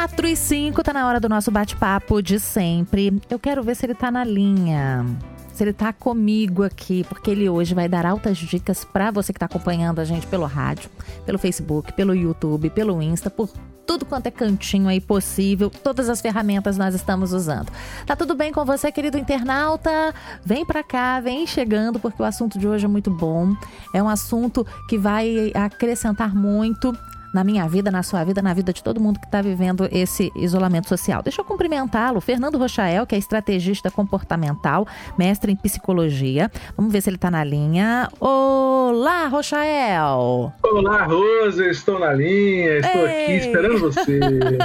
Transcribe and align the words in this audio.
4 0.00 0.26
e 0.28 0.34
5, 0.34 0.82
tá 0.82 0.94
na 0.94 1.06
hora 1.06 1.20
do 1.20 1.28
nosso 1.28 1.50
bate-papo 1.50 2.22
de 2.22 2.40
sempre. 2.40 3.20
Eu 3.28 3.38
quero 3.38 3.62
ver 3.62 3.76
se 3.76 3.84
ele 3.84 3.94
tá 3.94 4.10
na 4.10 4.24
linha. 4.24 5.04
Se 5.52 5.62
ele 5.62 5.74
tá 5.74 5.92
comigo 5.92 6.62
aqui, 6.62 7.04
porque 7.04 7.30
ele 7.30 7.50
hoje 7.50 7.74
vai 7.74 7.86
dar 7.86 8.06
altas 8.06 8.38
dicas 8.38 8.82
para 8.82 9.10
você 9.10 9.30
que 9.30 9.38
tá 9.38 9.44
acompanhando 9.44 9.98
a 9.98 10.04
gente 10.06 10.26
pelo 10.26 10.46
rádio, 10.46 10.88
pelo 11.26 11.38
Facebook, 11.38 11.92
pelo 11.92 12.14
YouTube, 12.14 12.70
pelo 12.70 13.02
Insta, 13.02 13.28
por 13.28 13.50
tudo 13.86 14.06
quanto 14.06 14.26
é 14.26 14.30
cantinho 14.30 14.88
aí 14.88 15.02
possível, 15.02 15.68
todas 15.68 16.08
as 16.08 16.22
ferramentas 16.22 16.78
nós 16.78 16.94
estamos 16.94 17.34
usando. 17.34 17.70
Tá 18.06 18.16
tudo 18.16 18.34
bem 18.34 18.52
com 18.52 18.64
você, 18.64 18.90
querido 18.90 19.18
internauta? 19.18 20.14
Vem 20.42 20.64
para 20.64 20.82
cá, 20.82 21.20
vem 21.20 21.46
chegando, 21.46 22.00
porque 22.00 22.22
o 22.22 22.24
assunto 22.24 22.58
de 22.58 22.66
hoje 22.66 22.86
é 22.86 22.88
muito 22.88 23.10
bom. 23.10 23.54
É 23.92 24.02
um 24.02 24.08
assunto 24.08 24.66
que 24.88 24.96
vai 24.96 25.52
acrescentar 25.54 26.34
muito 26.34 26.96
na 27.32 27.44
minha 27.44 27.68
vida, 27.68 27.90
na 27.90 28.02
sua 28.02 28.24
vida, 28.24 28.42
na 28.42 28.52
vida 28.52 28.72
de 28.72 28.82
todo 28.82 29.00
mundo 29.00 29.20
que 29.20 29.26
está 29.26 29.40
vivendo 29.40 29.88
esse 29.92 30.32
isolamento 30.36 30.88
social. 30.88 31.22
Deixa 31.22 31.40
eu 31.40 31.44
cumprimentá-lo, 31.44 32.20
Fernando 32.20 32.58
Rochael, 32.58 33.06
que 33.06 33.14
é 33.14 33.18
estrategista 33.18 33.90
comportamental, 33.90 34.86
mestre 35.18 35.52
em 35.52 35.56
psicologia. 35.56 36.50
Vamos 36.76 36.92
ver 36.92 37.00
se 37.00 37.08
ele 37.08 37.16
está 37.16 37.30
na 37.30 37.44
linha. 37.44 38.08
Olá, 38.18 39.26
Rochael! 39.28 40.52
Olá, 40.62 41.04
Rosa, 41.04 41.66
estou 41.66 41.98
na 41.98 42.12
linha, 42.12 42.78
estou 42.78 43.06
Ei. 43.06 43.22
aqui 43.24 43.32
esperando 43.34 43.78
você. 43.78 44.20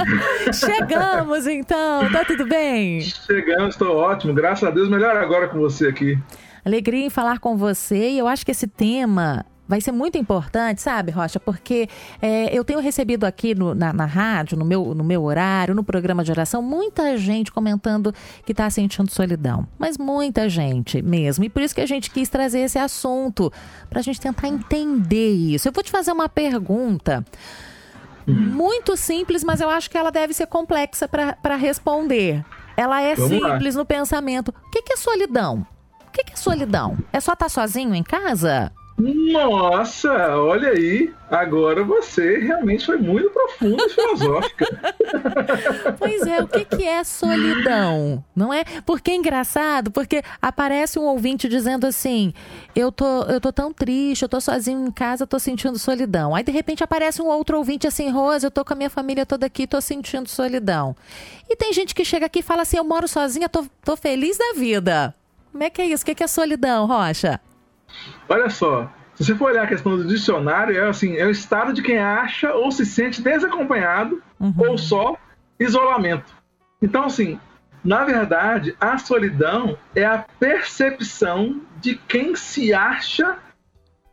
Chegamos 0.52 1.46
então, 1.46 2.10
tá 2.10 2.24
tudo 2.24 2.46
bem? 2.46 3.00
Chegamos, 3.00 3.74
estou 3.74 3.96
ótimo, 3.96 4.34
graças 4.34 4.68
a 4.68 4.70
Deus, 4.70 4.88
melhor 4.88 5.16
agora 5.16 5.48
com 5.48 5.58
você 5.58 5.88
aqui. 5.88 6.18
Alegria 6.64 7.06
em 7.06 7.10
falar 7.10 7.38
com 7.38 7.56
você 7.56 8.10
e 8.10 8.18
eu 8.18 8.26
acho 8.26 8.44
que 8.44 8.50
esse 8.50 8.66
tema 8.66 9.46
vai 9.68 9.80
ser 9.80 9.92
muito 9.92 10.16
importante, 10.16 10.80
sabe, 10.80 11.10
Rocha? 11.10 11.40
Porque 11.40 11.88
é, 12.20 12.56
eu 12.56 12.64
tenho 12.64 12.80
recebido 12.80 13.24
aqui 13.24 13.54
no, 13.54 13.74
na, 13.74 13.92
na, 13.92 14.04
rádio, 14.04 14.56
no 14.56 14.64
meu, 14.64 14.94
no 14.94 15.04
meu 15.04 15.22
horário, 15.24 15.74
no 15.74 15.82
programa 15.82 16.22
de 16.22 16.30
oração, 16.30 16.62
muita 16.62 17.16
gente 17.16 17.50
comentando 17.50 18.14
que 18.44 18.52
está 18.52 18.68
sentindo 18.70 19.10
solidão. 19.10 19.66
Mas 19.78 19.98
muita 19.98 20.48
gente 20.48 21.02
mesmo. 21.02 21.44
E 21.44 21.48
por 21.48 21.62
isso 21.62 21.74
que 21.74 21.80
a 21.80 21.86
gente 21.86 22.10
quis 22.10 22.28
trazer 22.28 22.60
esse 22.60 22.78
assunto, 22.78 23.52
para 23.90 24.00
a 24.00 24.02
gente 24.02 24.20
tentar 24.20 24.48
entender 24.48 25.32
isso. 25.32 25.68
Eu 25.68 25.72
vou 25.72 25.82
te 25.82 25.90
fazer 25.90 26.12
uma 26.12 26.28
pergunta. 26.28 27.24
Muito 28.26 28.96
simples, 28.96 29.44
mas 29.44 29.60
eu 29.60 29.70
acho 29.70 29.88
que 29.88 29.96
ela 29.96 30.10
deve 30.10 30.34
ser 30.34 30.46
complexa 30.46 31.08
para 31.08 31.56
responder. 31.56 32.44
Ela 32.76 33.00
é 33.00 33.14
Vamos 33.14 33.30
simples 33.30 33.74
lá. 33.74 33.80
no 33.80 33.86
pensamento. 33.86 34.48
O 34.48 34.70
que, 34.70 34.82
que 34.82 34.92
é 34.92 34.96
solidão? 34.96 35.66
O 36.08 36.10
que, 36.10 36.24
que 36.24 36.32
é 36.32 36.36
solidão? 36.36 36.98
É 37.12 37.20
só 37.20 37.32
estar 37.32 37.46
tá 37.46 37.48
sozinho 37.48 37.94
em 37.94 38.02
casa? 38.02 38.72
Nossa, 38.98 40.10
olha 40.38 40.70
aí. 40.70 41.12
Agora 41.30 41.84
você 41.84 42.38
realmente 42.38 42.86
foi 42.86 42.96
muito 42.96 43.28
profunda 43.30 43.84
e 43.84 43.90
filosófica. 43.90 44.94
pois 45.98 46.22
é, 46.22 46.42
o 46.42 46.46
que, 46.48 46.64
que 46.64 46.84
é 46.84 47.04
solidão? 47.04 48.24
Não 48.34 48.54
é? 48.54 48.64
Porque 48.86 49.10
é 49.10 49.16
engraçado, 49.16 49.90
porque 49.90 50.22
aparece 50.40 50.98
um 50.98 51.02
ouvinte 51.02 51.48
dizendo 51.48 51.86
assim: 51.86 52.32
eu 52.74 52.90
tô, 52.90 53.22
eu 53.24 53.40
tô 53.40 53.52
tão 53.52 53.72
triste, 53.72 54.22
eu 54.22 54.28
tô 54.28 54.40
sozinho 54.40 54.86
em 54.86 54.90
casa, 54.90 55.26
tô 55.26 55.38
sentindo 55.38 55.78
solidão. 55.78 56.34
Aí 56.34 56.44
de 56.44 56.52
repente 56.52 56.82
aparece 56.82 57.20
um 57.20 57.26
outro 57.26 57.58
ouvinte 57.58 57.86
assim: 57.86 58.08
Rosa, 58.08 58.46
eu 58.46 58.50
tô 58.50 58.64
com 58.64 58.72
a 58.72 58.76
minha 58.76 58.90
família 58.90 59.26
toda 59.26 59.44
aqui, 59.46 59.66
tô 59.66 59.80
sentindo 59.80 60.28
solidão. 60.28 60.96
E 61.50 61.56
tem 61.56 61.72
gente 61.72 61.94
que 61.94 62.04
chega 62.04 62.26
aqui 62.26 62.38
e 62.38 62.42
fala 62.42 62.62
assim: 62.62 62.78
eu 62.78 62.84
moro 62.84 63.06
sozinha, 63.06 63.48
tô, 63.48 63.66
tô 63.84 63.96
feliz 63.96 64.38
da 64.38 64.52
vida. 64.56 65.14
Como 65.52 65.64
é 65.64 65.70
que 65.70 65.82
é 65.82 65.86
isso? 65.86 66.02
O 66.02 66.06
que, 66.06 66.14
que 66.14 66.22
é 66.22 66.26
solidão, 66.26 66.86
Rocha? 66.86 67.40
Olha 68.28 68.50
só, 68.50 68.90
se 69.14 69.24
você 69.24 69.34
for 69.34 69.50
olhar 69.50 69.64
a 69.64 69.66
questão 69.66 69.96
do 69.96 70.06
dicionário, 70.06 70.76
é 70.76 70.88
assim, 70.88 71.16
é 71.16 71.24
o 71.24 71.30
estado 71.30 71.72
de 71.72 71.82
quem 71.82 71.98
acha 71.98 72.52
ou 72.52 72.70
se 72.70 72.84
sente 72.84 73.22
desacompanhado 73.22 74.22
uhum. 74.38 74.54
ou 74.58 74.78
só 74.78 75.16
isolamento. 75.58 76.34
Então, 76.82 77.04
assim, 77.04 77.38
na 77.82 78.04
verdade, 78.04 78.76
a 78.80 78.98
solidão 78.98 79.78
é 79.94 80.04
a 80.04 80.24
percepção 80.38 81.62
de 81.80 81.94
quem 81.94 82.34
se 82.34 82.74
acha 82.74 83.38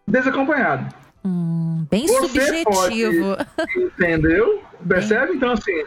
desacompanhado. 0.07 0.93
Hum, 1.25 1.85
bem 1.89 2.05
você 2.05 2.27
subjetivo. 2.27 3.35
Pode, 3.35 3.73
entendeu? 3.75 4.63
Percebe? 4.87 5.33
Então, 5.33 5.51
assim, 5.51 5.85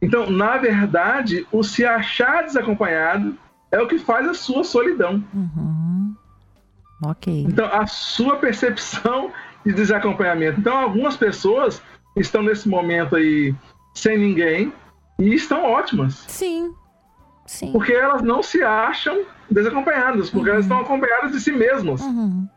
então, 0.00 0.28
na 0.28 0.56
verdade, 0.56 1.46
o 1.50 1.62
se 1.62 1.84
achar 1.84 2.44
desacompanhado 2.44 3.36
é 3.70 3.80
o 3.80 3.86
que 3.88 3.98
faz 3.98 4.28
a 4.28 4.34
sua 4.34 4.62
solidão. 4.62 5.24
Uhum. 5.32 5.91
Ok. 7.02 7.44
Então, 7.48 7.66
a 7.66 7.86
sua 7.86 8.36
percepção 8.36 9.32
de 9.64 9.72
desacompanhamento. 9.72 10.60
Então, 10.60 10.76
algumas 10.76 11.16
pessoas 11.16 11.82
estão 12.16 12.42
nesse 12.42 12.68
momento 12.68 13.16
aí 13.16 13.54
sem 13.94 14.18
ninguém 14.18 14.72
e 15.18 15.34
estão 15.34 15.64
ótimas. 15.64 16.24
Sim. 16.28 16.72
Sim. 17.46 17.72
Porque 17.72 17.92
elas 17.92 18.22
não 18.22 18.42
se 18.42 18.62
acham 18.62 19.24
desacompanhadas, 19.50 20.30
porque 20.30 20.48
uhum. 20.48 20.54
elas 20.54 20.64
estão 20.64 20.80
acompanhadas 20.80 21.32
de 21.32 21.40
si 21.40 21.52
mesmas. 21.52 22.00
Uhum. 22.00 22.48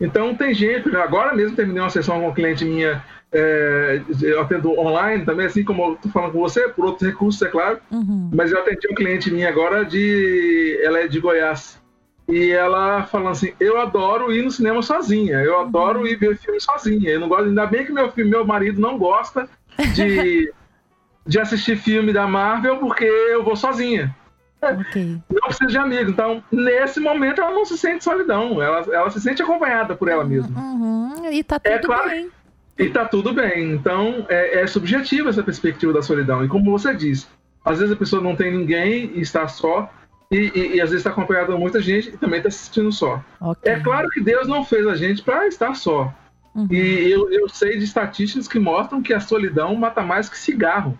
Então, 0.00 0.34
tem 0.34 0.54
gente, 0.54 0.94
agora 0.96 1.34
mesmo 1.34 1.56
terminei 1.56 1.82
uma 1.82 1.90
sessão 1.90 2.20
com 2.20 2.26
uma 2.26 2.34
cliente 2.34 2.64
minha, 2.64 3.04
é, 3.32 4.00
eu 4.22 4.40
atendo 4.40 4.78
online 4.78 5.24
também, 5.24 5.46
assim 5.46 5.64
como 5.64 5.82
eu 5.82 5.94
estou 5.94 6.12
falando 6.12 6.32
com 6.32 6.38
você, 6.38 6.68
por 6.68 6.86
outros 6.86 7.06
recursos, 7.06 7.42
é 7.42 7.48
claro, 7.48 7.80
uhum. 7.90 8.30
mas 8.32 8.52
eu 8.52 8.60
atendi 8.60 8.86
uma 8.86 8.96
cliente 8.96 9.30
minha 9.30 9.48
agora 9.48 9.84
de. 9.84 10.78
Ela 10.82 11.00
é 11.00 11.08
de 11.08 11.18
Goiás. 11.18 11.80
E 12.28 12.50
ela 12.50 13.04
falando 13.04 13.30
assim: 13.30 13.54
Eu 13.58 13.80
adoro 13.80 14.30
ir 14.30 14.44
no 14.44 14.50
cinema 14.50 14.82
sozinha, 14.82 15.38
eu 15.38 15.60
adoro 15.60 16.06
ir 16.06 16.16
ver 16.16 16.36
filme 16.36 16.60
sozinha. 16.60 17.10
Eu 17.10 17.20
não 17.20 17.28
gosto, 17.28 17.44
ainda 17.44 17.66
bem 17.66 17.86
que 17.86 17.92
meu, 17.92 18.12
meu 18.16 18.44
marido 18.44 18.80
não 18.80 18.98
gosta 18.98 19.48
de, 19.94 20.52
de 21.26 21.40
assistir 21.40 21.78
filme 21.78 22.12
da 22.12 22.26
Marvel 22.26 22.76
porque 22.76 23.04
eu 23.04 23.42
vou 23.42 23.56
sozinha. 23.56 24.14
Okay. 24.60 25.18
Não 25.30 25.40
precisa 25.42 25.70
de 25.70 25.78
amigo. 25.78 26.10
Então, 26.10 26.42
nesse 26.50 26.98
momento, 27.00 27.40
ela 27.40 27.52
não 27.52 27.64
se 27.64 27.78
sente 27.78 28.04
solidão. 28.04 28.60
Ela, 28.60 28.84
ela 28.92 29.10
se 29.10 29.20
sente 29.20 29.40
acompanhada 29.40 29.94
por 29.94 30.08
ela 30.08 30.24
mesma. 30.24 30.60
Uhum. 30.60 31.30
E 31.30 31.44
tá 31.44 31.60
é 31.62 31.78
tudo 31.78 31.92
é 31.92 31.96
claro, 31.96 32.10
bem. 32.10 32.30
E 32.76 32.90
tá 32.90 33.04
tudo 33.04 33.32
bem. 33.32 33.72
Então, 33.72 34.26
é, 34.28 34.60
é 34.60 34.66
subjetiva 34.66 35.30
essa 35.30 35.42
perspectiva 35.42 35.92
da 35.92 36.02
solidão. 36.02 36.44
E 36.44 36.48
como 36.48 36.70
você 36.70 36.92
disse, 36.94 37.26
às 37.64 37.78
vezes 37.78 37.94
a 37.94 37.98
pessoa 37.98 38.20
não 38.20 38.34
tem 38.34 38.50
ninguém 38.50 39.12
e 39.14 39.20
está 39.20 39.46
só. 39.46 39.90
E, 40.30 40.36
e, 40.36 40.76
e, 40.76 40.80
às 40.80 40.90
vezes 40.90 40.96
está 40.96 41.10
acompanhado 41.10 41.54
de 41.54 41.58
muita 41.58 41.80
gente 41.80 42.10
e 42.10 42.16
também 42.18 42.38
está 42.38 42.48
assistindo 42.48 42.92
só. 42.92 43.22
Okay. 43.40 43.72
É 43.72 43.80
claro 43.80 44.08
que 44.10 44.20
Deus 44.20 44.46
não 44.46 44.62
fez 44.62 44.86
a 44.86 44.94
gente 44.94 45.22
para 45.22 45.46
estar 45.46 45.74
só. 45.74 46.12
Uhum. 46.54 46.68
E 46.70 47.10
eu, 47.10 47.32
eu 47.32 47.48
sei 47.48 47.78
de 47.78 47.84
estatísticas 47.84 48.46
que 48.46 48.58
mostram 48.58 49.00
que 49.00 49.14
a 49.14 49.20
solidão 49.20 49.74
mata 49.74 50.02
mais 50.02 50.28
que 50.28 50.36
cigarro. 50.36 50.98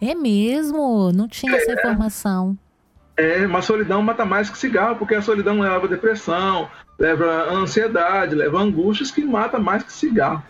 É 0.00 0.14
mesmo? 0.14 1.12
Não 1.12 1.28
tinha 1.28 1.52
é, 1.52 1.56
essa 1.56 1.72
informação. 1.72 2.58
É, 3.16 3.46
uma 3.46 3.62
solidão 3.62 4.02
mata 4.02 4.24
mais 4.24 4.50
que 4.50 4.58
cigarro, 4.58 4.96
porque 4.96 5.14
a 5.14 5.22
solidão 5.22 5.60
leva 5.60 5.86
depressão, 5.86 6.68
leva 6.98 7.50
ansiedade, 7.52 8.34
leva 8.34 8.58
angústias 8.58 9.10
que 9.10 9.24
mata 9.24 9.58
mais 9.58 9.82
que 9.84 9.92
cigarro. 9.92 10.42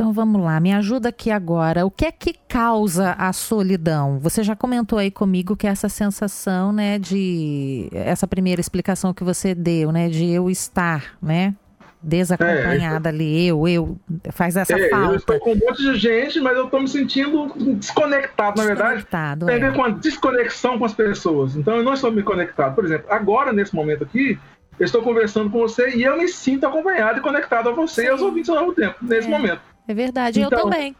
Então 0.00 0.14
vamos 0.14 0.42
lá, 0.42 0.58
me 0.58 0.72
ajuda 0.72 1.10
aqui 1.10 1.30
agora. 1.30 1.84
O 1.84 1.90
que 1.90 2.06
é 2.06 2.10
que 2.10 2.32
causa 2.48 3.12
a 3.18 3.34
solidão? 3.34 4.18
Você 4.20 4.42
já 4.42 4.56
comentou 4.56 4.98
aí 4.98 5.10
comigo 5.10 5.54
que 5.54 5.66
essa 5.66 5.90
sensação, 5.90 6.72
né, 6.72 6.98
de 6.98 7.86
essa 7.92 8.26
primeira 8.26 8.62
explicação 8.62 9.12
que 9.12 9.22
você 9.22 9.54
deu, 9.54 9.92
né, 9.92 10.08
de 10.08 10.24
eu 10.24 10.48
estar, 10.48 11.18
né, 11.20 11.54
desacompanhada 12.02 13.10
é, 13.10 13.12
ali, 13.12 13.46
eu, 13.48 13.68
eu, 13.68 13.98
faz 14.32 14.56
essa 14.56 14.72
é, 14.72 14.88
falta. 14.88 15.12
Eu 15.12 15.16
estou 15.16 15.38
com 15.38 15.52
um 15.52 15.56
monte 15.56 15.82
de 15.82 15.94
gente, 15.96 16.40
mas 16.40 16.56
eu 16.56 16.64
estou 16.64 16.80
me 16.80 16.88
sentindo 16.88 17.52
desconectado, 17.76 18.58
na 18.58 18.68
verdade. 18.68 18.94
Desconectado, 18.94 19.44
tem 19.44 19.56
a 19.56 19.58
ver 19.58 19.72
é. 19.72 19.76
com 19.76 19.84
a 19.84 19.90
desconexão 19.90 20.78
com 20.78 20.86
as 20.86 20.94
pessoas. 20.94 21.56
Então 21.56 21.76
eu 21.76 21.82
não 21.82 21.92
estou 21.92 22.10
me 22.10 22.22
conectado. 22.22 22.74
Por 22.74 22.86
exemplo, 22.86 23.06
agora, 23.10 23.52
nesse 23.52 23.74
momento 23.74 24.04
aqui, 24.04 24.38
eu 24.78 24.86
estou 24.86 25.02
conversando 25.02 25.50
com 25.50 25.58
você 25.58 25.90
e 25.94 26.04
eu 26.04 26.16
me 26.16 26.26
sinto 26.26 26.66
acompanhado 26.66 27.18
e 27.18 27.22
conectado 27.22 27.68
a 27.68 27.72
você 27.72 28.00
Sim. 28.00 28.08
e 28.08 28.10
aos 28.10 28.22
ouvintes 28.22 28.48
ao 28.48 28.60
mesmo 28.60 28.74
tempo, 28.74 28.96
nesse 29.02 29.28
é. 29.28 29.30
momento. 29.30 29.69
É 29.86 29.94
verdade, 29.94 30.40
então, 30.40 30.58
eu 30.58 30.64
também. 30.64 30.96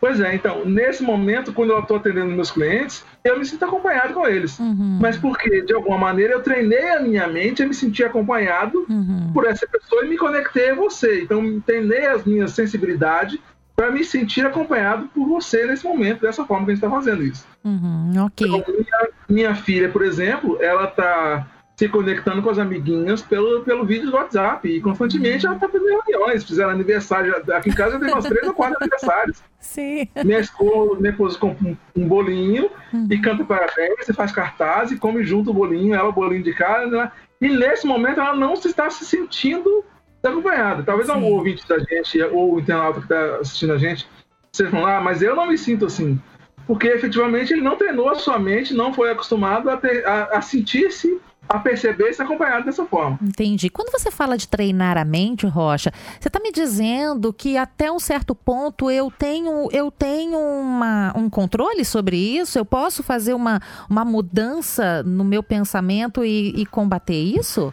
Pois 0.00 0.20
é, 0.20 0.34
então, 0.34 0.64
nesse 0.64 1.02
momento, 1.02 1.52
quando 1.52 1.70
eu 1.70 1.80
estou 1.80 1.96
atendendo 1.96 2.26
meus 2.26 2.50
clientes, 2.50 3.04
eu 3.24 3.38
me 3.38 3.44
sinto 3.44 3.64
acompanhado 3.64 4.14
com 4.14 4.26
eles. 4.26 4.58
Uhum. 4.58 4.98
Mas 5.00 5.16
porque, 5.16 5.62
de 5.62 5.74
alguma 5.74 5.98
maneira, 5.98 6.34
eu 6.34 6.42
treinei 6.42 6.90
a 6.90 7.00
minha 7.00 7.26
mente 7.26 7.62
a 7.62 7.66
me 7.66 7.74
sentir 7.74 8.04
acompanhado 8.04 8.86
uhum. 8.88 9.30
por 9.32 9.46
essa 9.46 9.66
pessoa 9.66 10.04
e 10.04 10.08
me 10.08 10.18
conectei 10.18 10.70
a 10.70 10.74
você. 10.74 11.22
Então, 11.22 11.60
treinei 11.60 12.06
as 12.06 12.24
minhas 12.24 12.52
sensibilidades 12.52 13.38
para 13.74 13.90
me 13.90 14.04
sentir 14.04 14.46
acompanhado 14.46 15.08
por 15.08 15.26
você 15.26 15.66
nesse 15.66 15.84
momento, 15.84 16.22
dessa 16.22 16.44
forma 16.44 16.64
que 16.64 16.72
a 16.72 16.74
gente 16.74 16.84
está 16.84 16.94
fazendo 16.94 17.22
isso. 17.22 17.46
Uhum, 17.64 18.12
ok. 18.24 18.46
Então, 18.46 18.74
minha, 18.74 19.08
minha 19.28 19.54
filha, 19.54 19.88
por 19.88 20.02
exemplo, 20.02 20.58
ela 20.60 20.84
está 20.84 21.46
se 21.76 21.88
conectando 21.88 22.42
com 22.42 22.48
as 22.48 22.58
amiguinhas 22.58 23.20
pelo, 23.20 23.62
pelo 23.62 23.84
vídeo 23.84 24.10
do 24.10 24.16
WhatsApp. 24.16 24.66
E 24.66 24.80
constantemente 24.80 25.46
ela 25.46 25.56
tá 25.56 25.68
fazendo 25.68 26.00
reuniões, 26.06 26.42
fizeram 26.42 26.70
aniversário. 26.70 27.36
Aqui 27.52 27.68
em 27.68 27.74
casa 27.74 27.92
já 27.92 28.00
tem 28.00 28.12
umas 28.12 28.24
três 28.24 28.48
ou 28.48 28.54
quatro 28.54 28.78
aniversários. 28.80 29.42
Sim. 29.60 30.08
Minha 30.24 30.40
esposa, 30.40 31.00
minha 31.00 31.10
esposa 31.10 31.38
compra 31.38 31.76
um, 31.94 32.08
bolinho 32.08 32.70
uhum. 32.92 33.06
e 33.10 33.18
canta 33.20 33.44
parabéns, 33.44 34.06
você 34.06 34.14
faz 34.14 34.32
cartaz 34.32 34.90
e 34.90 34.96
come 34.96 35.22
junto 35.22 35.50
o 35.50 35.54
bolinho, 35.54 35.94
ela 35.94 36.08
o 36.08 36.12
bolinho 36.12 36.42
de 36.42 36.54
cara. 36.54 36.86
Né? 36.86 37.12
E 37.40 37.48
nesse 37.48 37.86
momento 37.86 38.20
ela 38.20 38.34
não 38.34 38.56
se 38.56 38.68
está 38.68 38.88
se 38.88 39.04
sentindo 39.04 39.84
acompanhada. 40.24 40.82
Talvez 40.82 41.06
Sim. 41.06 41.14
algum 41.14 41.34
ouvinte 41.34 41.68
da 41.68 41.78
gente, 41.78 42.20
ou 42.22 42.54
o 42.54 42.60
internauta 42.60 43.00
que 43.00 43.04
está 43.04 43.36
assistindo 43.36 43.74
a 43.74 43.78
gente, 43.78 44.08
vocês 44.50 44.70
vão 44.70 44.82
lá, 44.82 45.00
mas 45.00 45.22
eu 45.22 45.36
não 45.36 45.46
me 45.46 45.58
sinto 45.58 45.86
assim. 45.86 46.18
porque 46.66 46.88
efetivamente 46.88 47.52
ele 47.52 47.62
não 47.62 47.76
treinou 47.76 48.08
a 48.08 48.16
sua 48.16 48.38
mente, 48.38 48.74
não 48.74 48.92
foi 48.92 49.10
acostumado 49.10 49.70
a, 49.70 49.80
a, 50.06 50.38
a 50.38 50.42
sentir-se 50.42 51.20
a 51.48 51.58
perceber 51.58 52.12
se 52.12 52.22
acompanhado 52.22 52.64
dessa 52.64 52.84
forma. 52.84 53.18
Entendi. 53.22 53.70
Quando 53.70 53.90
você 53.90 54.10
fala 54.10 54.36
de 54.36 54.48
treinar 54.48 54.98
a 54.98 55.04
mente, 55.04 55.46
Rocha, 55.46 55.92
você 56.18 56.28
está 56.28 56.40
me 56.40 56.50
dizendo 56.50 57.32
que 57.32 57.56
até 57.56 57.90
um 57.90 57.98
certo 57.98 58.34
ponto 58.34 58.90
eu 58.90 59.10
tenho, 59.10 59.68
eu 59.72 59.90
tenho 59.90 60.38
uma, 60.38 61.12
um 61.16 61.30
controle 61.30 61.84
sobre 61.84 62.16
isso? 62.16 62.58
Eu 62.58 62.64
posso 62.64 63.02
fazer 63.02 63.34
uma, 63.34 63.60
uma 63.88 64.04
mudança 64.04 65.02
no 65.02 65.24
meu 65.24 65.42
pensamento 65.42 66.24
e, 66.24 66.50
e 66.60 66.66
combater 66.66 67.14
isso? 67.14 67.72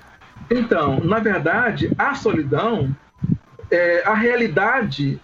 Então, 0.49 0.99
na 0.99 1.19
verdade, 1.19 1.91
a 1.97 2.13
solidão, 2.13 2.95
é, 3.71 4.03
a 4.05 4.13
realidade 4.13 5.19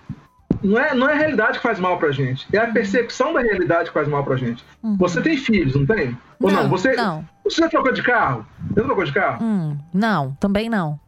não 0.63 0.79
é, 0.79 0.93
não 0.93 1.09
é 1.09 1.13
a 1.13 1.17
realidade 1.17 1.57
que 1.57 1.63
faz 1.63 1.79
mal 1.79 1.97
pra 1.97 2.11
gente, 2.11 2.47
é 2.53 2.57
a 2.57 2.65
uhum. 2.65 2.73
percepção 2.73 3.33
da 3.33 3.41
realidade 3.41 3.89
que 3.89 3.93
faz 3.93 4.07
mal 4.07 4.23
pra 4.23 4.35
gente. 4.35 4.63
Uhum. 4.83 4.97
Você 4.97 5.21
tem 5.21 5.37
filhos, 5.37 5.75
não 5.75 5.85
tem? 5.85 6.17
Ou 6.39 6.51
não? 6.51 6.63
não? 6.63 6.69
Você, 6.69 6.93
não. 6.93 7.25
você 7.43 7.61
já 7.61 7.69
trocou 7.69 7.91
de 7.91 8.03
carro? 8.03 8.45
Você 8.67 8.81
já 8.81 8.85
trocou 8.85 9.03
de 9.03 9.13
carro? 9.13 9.43
Hum, 9.43 9.77
não, 9.93 10.33
também 10.39 10.69
não. 10.69 10.99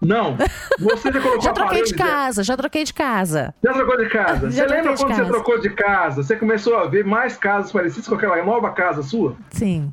Não. 0.00 0.36
Você 0.78 1.10
já 1.10 1.20
colocou 1.20 1.40
Já 1.42 1.52
troquei 1.52 1.82
de 1.82 1.94
casa, 1.94 2.42
já 2.42 2.56
troquei 2.56 2.84
de 2.84 2.92
casa. 2.92 3.54
Já 3.62 3.72
trocou 3.72 3.96
de 3.96 4.08
casa? 4.08 4.50
você 4.50 4.66
lembra 4.66 4.96
quando 4.96 5.14
você 5.14 5.24
trocou 5.24 5.60
de 5.60 5.70
casa? 5.70 6.22
Você 6.22 6.36
começou 6.36 6.76
a 6.76 6.86
ver 6.86 7.04
mais 7.04 7.36
casas 7.36 7.72
parecidas 7.72 8.08
com 8.08 8.14
aquela 8.14 8.42
nova 8.44 8.70
casa 8.70 9.02
sua? 9.02 9.36
Sim. 9.50 9.92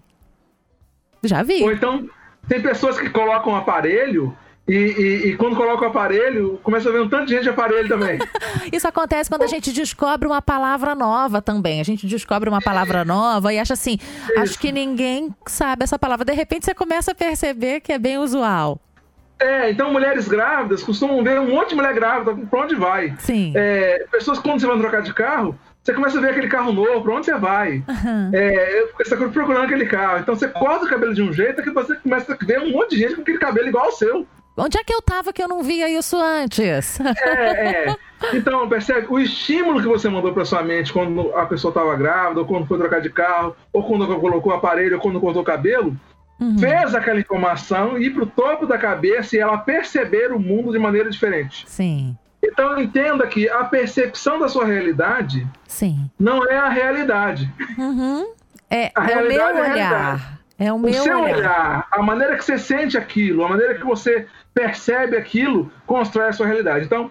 Já 1.23 1.43
vi. 1.43 1.63
Ou 1.63 1.71
então, 1.71 2.09
tem 2.47 2.61
pessoas 2.61 2.99
que 2.99 3.09
colocam 3.09 3.53
um 3.53 3.55
aparelho 3.55 4.35
e, 4.67 4.73
e, 4.73 5.27
e, 5.29 5.37
quando 5.37 5.55
coloca 5.55 5.83
o 5.83 5.87
aparelho, 5.87 6.59
começa 6.63 6.87
a 6.87 6.91
ver 6.91 7.01
um 7.01 7.09
tanto 7.09 7.25
de 7.25 7.33
gente 7.33 7.43
de 7.43 7.49
aparelho 7.49 7.89
também. 7.89 8.19
Isso 8.71 8.87
acontece 8.87 9.29
quando 9.29 9.41
a 9.41 9.47
gente 9.47 9.73
descobre 9.73 10.27
uma 10.27 10.41
palavra 10.41 10.93
nova 10.93 11.41
também. 11.41 11.81
A 11.81 11.83
gente 11.83 12.05
descobre 12.05 12.47
uma 12.47 12.61
palavra 12.61 13.03
nova 13.03 13.51
e 13.51 13.59
acha 13.59 13.73
assim, 13.73 13.97
Isso. 13.99 14.39
acho 14.39 14.59
que 14.59 14.71
ninguém 14.71 15.33
sabe 15.47 15.83
essa 15.83 15.97
palavra. 15.97 16.23
De 16.23 16.33
repente 16.33 16.65
você 16.65 16.75
começa 16.75 17.11
a 17.11 17.15
perceber 17.15 17.81
que 17.81 17.91
é 17.91 17.97
bem 17.97 18.17
usual. 18.17 18.79
É, 19.41 19.71
então 19.71 19.91
mulheres 19.91 20.27
grávidas 20.27 20.83
costumam 20.83 21.23
ver 21.23 21.39
um 21.39 21.49
monte 21.49 21.69
de 21.69 21.75
mulher 21.75 21.93
grávida 21.95 22.35
pra 22.47 22.61
onde 22.61 22.75
vai. 22.75 23.15
Sim. 23.17 23.53
É, 23.55 24.05
pessoas, 24.11 24.37
quando 24.37 24.59
você 24.59 24.67
vai 24.67 24.77
trocar 24.77 25.01
de 25.01 25.13
carro, 25.13 25.57
você 25.83 25.93
começa 25.93 26.19
a 26.19 26.21
ver 26.21 26.29
aquele 26.29 26.47
carro 26.47 26.71
novo, 26.71 27.01
pra 27.01 27.15
onde 27.15 27.25
você 27.25 27.35
vai? 27.35 27.77
Uhum. 27.77 28.31
É, 28.33 28.85
você 28.95 29.15
está 29.15 29.17
procurando 29.17 29.65
aquele 29.65 29.87
carro. 29.87 30.19
Então 30.19 30.35
você 30.35 30.47
corta 30.47 30.85
o 30.85 30.89
cabelo 30.89 31.15
de 31.15 31.23
um 31.23 31.33
jeito 31.33 31.63
que 31.63 31.71
você 31.71 31.95
começa 31.95 32.37
a 32.39 32.45
ver 32.45 32.61
um 32.61 32.71
monte 32.71 32.91
de 32.91 32.97
gente 32.97 33.15
com 33.15 33.21
aquele 33.23 33.39
cabelo 33.39 33.67
igual 33.67 33.85
ao 33.85 33.91
seu. 33.91 34.27
Onde 34.63 34.77
é 34.77 34.83
que 34.83 34.93
eu 34.93 35.01
tava 35.01 35.33
que 35.33 35.41
eu 35.41 35.47
não 35.47 35.63
via 35.63 35.89
isso 35.89 36.15
antes? 36.17 36.99
É, 36.99 37.87
é. 37.87 37.95
Então, 38.33 38.69
percebe? 38.69 39.07
O 39.09 39.19
estímulo 39.19 39.81
que 39.81 39.87
você 39.87 40.07
mandou 40.07 40.31
para 40.31 40.45
sua 40.45 40.61
mente 40.61 40.93
quando 40.93 41.35
a 41.35 41.47
pessoa 41.47 41.71
estava 41.71 41.95
grávida, 41.95 42.41
ou 42.41 42.45
quando 42.45 42.67
foi 42.67 42.77
trocar 42.77 43.01
de 43.01 43.09
carro, 43.09 43.55
ou 43.73 43.83
quando 43.83 44.05
colocou 44.19 44.51
o 44.51 44.55
aparelho, 44.55 44.97
ou 44.97 45.01
quando 45.01 45.19
cortou 45.19 45.41
o 45.41 45.45
cabelo, 45.45 45.97
uhum. 46.39 46.59
fez 46.59 46.93
aquela 46.93 47.19
informação 47.19 47.97
ir 47.97 48.11
para 48.11 48.21
o 48.21 48.27
topo 48.27 48.67
da 48.67 48.77
cabeça 48.77 49.35
e 49.35 49.39
ela 49.39 49.57
perceber 49.57 50.31
o 50.31 50.39
mundo 50.39 50.71
de 50.71 50.77
maneira 50.77 51.09
diferente. 51.09 51.65
Sim. 51.67 52.15
Então 52.43 52.79
entenda 52.79 53.25
que 53.25 53.49
a 53.49 53.63
percepção 53.63 54.37
da 54.37 54.47
sua 54.47 54.65
realidade 54.65 55.47
Sim. 55.67 56.07
não 56.19 56.45
é 56.47 56.57
a 56.57 56.69
realidade. 56.69 57.51
Uhum. 57.77 58.31
É, 58.69 58.91
a 58.93 59.09
é 59.09 59.23
o 59.23 59.27
meu 59.27 59.41
é 59.41 59.71
olhar. 59.71 60.37
É 60.37 60.40
o, 60.69 60.75
o 60.75 60.79
meu 60.79 60.93
seu 60.93 61.21
olhar. 61.21 61.37
olhar, 61.37 61.87
a 61.89 62.03
maneira 62.03 62.35
que 62.35 62.43
você 62.43 62.57
sente 62.57 62.97
aquilo, 62.97 63.45
a 63.45 63.49
maneira 63.49 63.75
que 63.75 63.85
você 63.85 64.27
percebe 64.53 65.15
aquilo, 65.15 65.71
constrói 65.85 66.27
a 66.27 66.33
sua 66.33 66.45
realidade. 66.45 66.85
Então, 66.85 67.09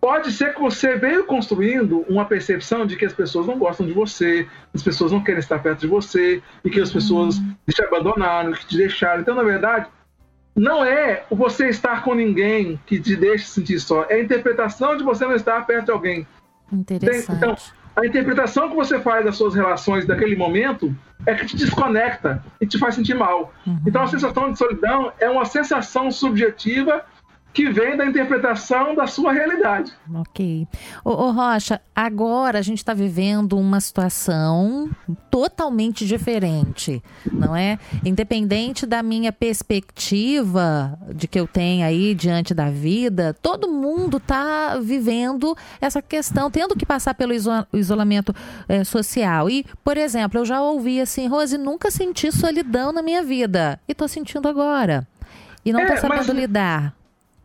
pode 0.00 0.32
ser 0.32 0.54
que 0.54 0.60
você 0.60 0.96
veio 0.96 1.24
construindo 1.24 2.04
uma 2.08 2.24
percepção 2.24 2.84
de 2.84 2.96
que 2.96 3.04
as 3.04 3.12
pessoas 3.12 3.46
não 3.46 3.58
gostam 3.58 3.86
de 3.86 3.92
você, 3.92 4.48
as 4.74 4.82
pessoas 4.82 5.12
não 5.12 5.22
querem 5.22 5.38
estar 5.38 5.60
perto 5.60 5.80
de 5.80 5.86
você, 5.86 6.42
e 6.64 6.70
que 6.70 6.80
as 6.80 6.90
pessoas 6.90 7.38
uhum. 7.38 7.54
te 7.70 7.84
abandonaram, 7.84 8.52
que 8.52 8.66
te 8.66 8.76
deixaram. 8.76 9.20
Então, 9.20 9.34
na 9.34 9.44
verdade, 9.44 9.86
não 10.56 10.84
é 10.84 11.24
o 11.30 11.36
você 11.36 11.68
estar 11.68 12.02
com 12.02 12.14
ninguém 12.14 12.80
que 12.86 12.98
te 12.98 13.14
deixa 13.14 13.46
sentir 13.46 13.78
só, 13.78 14.04
é 14.08 14.14
a 14.14 14.22
interpretação 14.22 14.96
de 14.96 15.04
você 15.04 15.24
não 15.24 15.34
estar 15.34 15.64
perto 15.66 15.86
de 15.86 15.92
alguém. 15.92 16.26
Interessante. 16.72 17.36
Então, 17.36 17.56
a 17.96 18.06
interpretação 18.06 18.68
que 18.68 18.76
você 18.76 19.00
faz 19.00 19.24
das 19.24 19.36
suas 19.36 19.54
relações 19.54 20.06
daquele 20.06 20.36
momento 20.36 20.94
é 21.26 21.34
que 21.34 21.46
te 21.46 21.56
desconecta 21.56 22.42
e 22.60 22.66
te 22.66 22.78
faz 22.78 22.94
sentir 22.94 23.14
mal. 23.14 23.52
Uhum. 23.66 23.80
Então 23.86 24.02
a 24.02 24.06
sensação 24.06 24.52
de 24.52 24.58
solidão 24.58 25.12
é 25.18 25.28
uma 25.28 25.44
sensação 25.44 26.10
subjetiva 26.10 27.04
que 27.52 27.68
vem 27.70 27.96
da 27.96 28.06
interpretação 28.06 28.94
da 28.94 29.06
sua 29.06 29.32
realidade. 29.32 29.92
Ok. 30.14 30.66
Ô, 31.04 31.10
ô 31.10 31.30
Rocha, 31.32 31.80
agora 31.94 32.58
a 32.58 32.62
gente 32.62 32.78
está 32.78 32.94
vivendo 32.94 33.58
uma 33.58 33.80
situação 33.80 34.88
totalmente 35.30 36.06
diferente, 36.06 37.02
não 37.30 37.54
é? 37.56 37.78
Independente 38.04 38.86
da 38.86 39.02
minha 39.02 39.32
perspectiva 39.32 40.96
de 41.12 41.26
que 41.26 41.38
eu 41.40 41.46
tenho 41.46 41.84
aí 41.84 42.14
diante 42.14 42.54
da 42.54 42.70
vida, 42.70 43.34
todo 43.42 43.70
mundo 43.70 44.18
está 44.18 44.78
vivendo 44.78 45.56
essa 45.80 46.00
questão, 46.00 46.50
tendo 46.50 46.76
que 46.76 46.86
passar 46.86 47.14
pelo 47.14 47.32
isolamento 47.72 48.34
é, 48.68 48.84
social. 48.84 49.50
E, 49.50 49.64
por 49.82 49.96
exemplo, 49.96 50.38
eu 50.38 50.44
já 50.44 50.62
ouvi 50.62 51.00
assim, 51.00 51.26
Rose, 51.26 51.58
nunca 51.58 51.90
senti 51.90 52.30
solidão 52.30 52.92
na 52.92 53.02
minha 53.02 53.22
vida. 53.22 53.80
E 53.88 53.92
estou 53.92 54.06
sentindo 54.06 54.46
agora. 54.46 55.06
E 55.64 55.72
não 55.72 55.80
estou 55.80 55.96
é, 55.96 56.00
sabendo 56.00 56.28
mas... 56.28 56.36
lidar. 56.36 56.99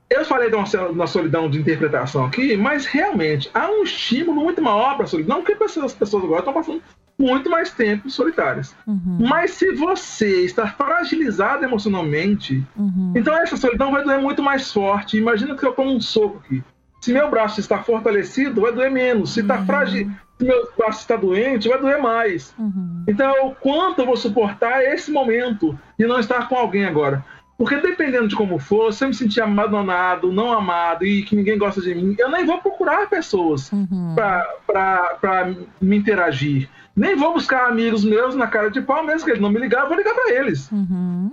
Eu 0.09 0.23
falei 0.23 0.49
de 0.49 0.55
uma, 0.55 1.07
solidão 1.07 1.49
de 1.49 1.59
interpretação 1.59 2.25
aqui, 2.25 2.55
mas 2.55 2.85
realmente 2.85 3.49
há 3.53 3.69
um 3.69 3.83
estímulo 3.83 4.41
muito 4.41 4.61
maior 4.61 4.95
para 4.95 5.05
a 5.05 5.07
solidão, 5.07 5.41
porque 5.41 5.63
as 5.63 5.93
pessoas 5.93 6.23
agora 6.23 6.39
estão 6.39 6.53
passando 6.53 6.81
muito 7.17 7.49
mais 7.49 7.71
tempo 7.71 8.09
solitárias. 8.09 8.75
Uhum. 8.85 9.17
Mas 9.27 9.51
se 9.51 9.71
você 9.71 10.45
está 10.45 10.67
fragilizado 10.67 11.63
emocionalmente, 11.63 12.63
uhum. 12.75 13.13
então 13.15 13.35
essa 13.35 13.57
solidão 13.57 13.91
vai 13.91 14.03
doer 14.03 14.21
muito 14.21 14.43
mais 14.43 14.71
forte. 14.71 15.17
Imagina 15.17 15.55
que 15.55 15.65
eu 15.65 15.73
tomo 15.73 15.91
um 15.91 16.01
soco 16.01 16.41
aqui. 16.43 16.63
Se 17.01 17.13
meu 17.13 17.29
braço 17.29 17.59
está 17.59 17.83
fortalecido, 17.83 18.61
vai 18.61 18.71
doer 18.71 18.91
menos. 18.91 19.33
Se 19.33 19.41
está 19.41 19.59
uhum. 19.59 19.65
frágil, 19.65 20.11
se 20.37 20.45
meu 20.45 20.69
braço 20.77 21.01
está 21.01 21.15
doente, 21.15 21.69
vai 21.69 21.79
doer 21.79 22.01
mais. 22.01 22.53
Uhum. 22.57 23.03
Então, 23.07 23.55
quanto 23.61 23.99
eu 23.99 24.05
vou 24.05 24.17
suportar 24.17 24.83
esse 24.83 25.11
momento 25.11 25.77
de 25.97 26.05
não 26.05 26.19
estar 26.19 26.49
com 26.49 26.55
alguém 26.55 26.85
agora? 26.85 27.23
Porque 27.57 27.77
dependendo 27.77 28.27
de 28.27 28.35
como 28.35 28.59
for, 28.59 28.91
se 28.93 29.03
eu 29.03 29.07
me 29.07 29.13
sentir 29.13 29.41
abandonado, 29.41 30.31
não 30.31 30.51
amado 30.51 31.05
e 31.05 31.23
que 31.23 31.35
ninguém 31.35 31.57
gosta 31.57 31.81
de 31.81 31.95
mim, 31.95 32.15
eu 32.19 32.29
nem 32.29 32.45
vou 32.45 32.59
procurar 32.59 33.09
pessoas 33.09 33.71
uhum. 33.71 34.13
para 34.15 35.55
me 35.79 35.95
interagir. 35.95 36.69
Nem 36.95 37.15
vou 37.15 37.33
buscar 37.33 37.69
amigos 37.69 38.03
meus 38.03 38.35
na 38.35 38.47
cara 38.47 38.69
de 38.69 38.81
pau, 38.81 39.05
mesmo 39.05 39.25
que 39.25 39.31
eles 39.31 39.41
não 39.41 39.49
me 39.49 39.59
ligar, 39.59 39.83
eu 39.83 39.87
vou 39.87 39.97
ligar 39.97 40.13
para 40.13 40.33
eles. 40.33 40.69
Uhum. 40.71 41.31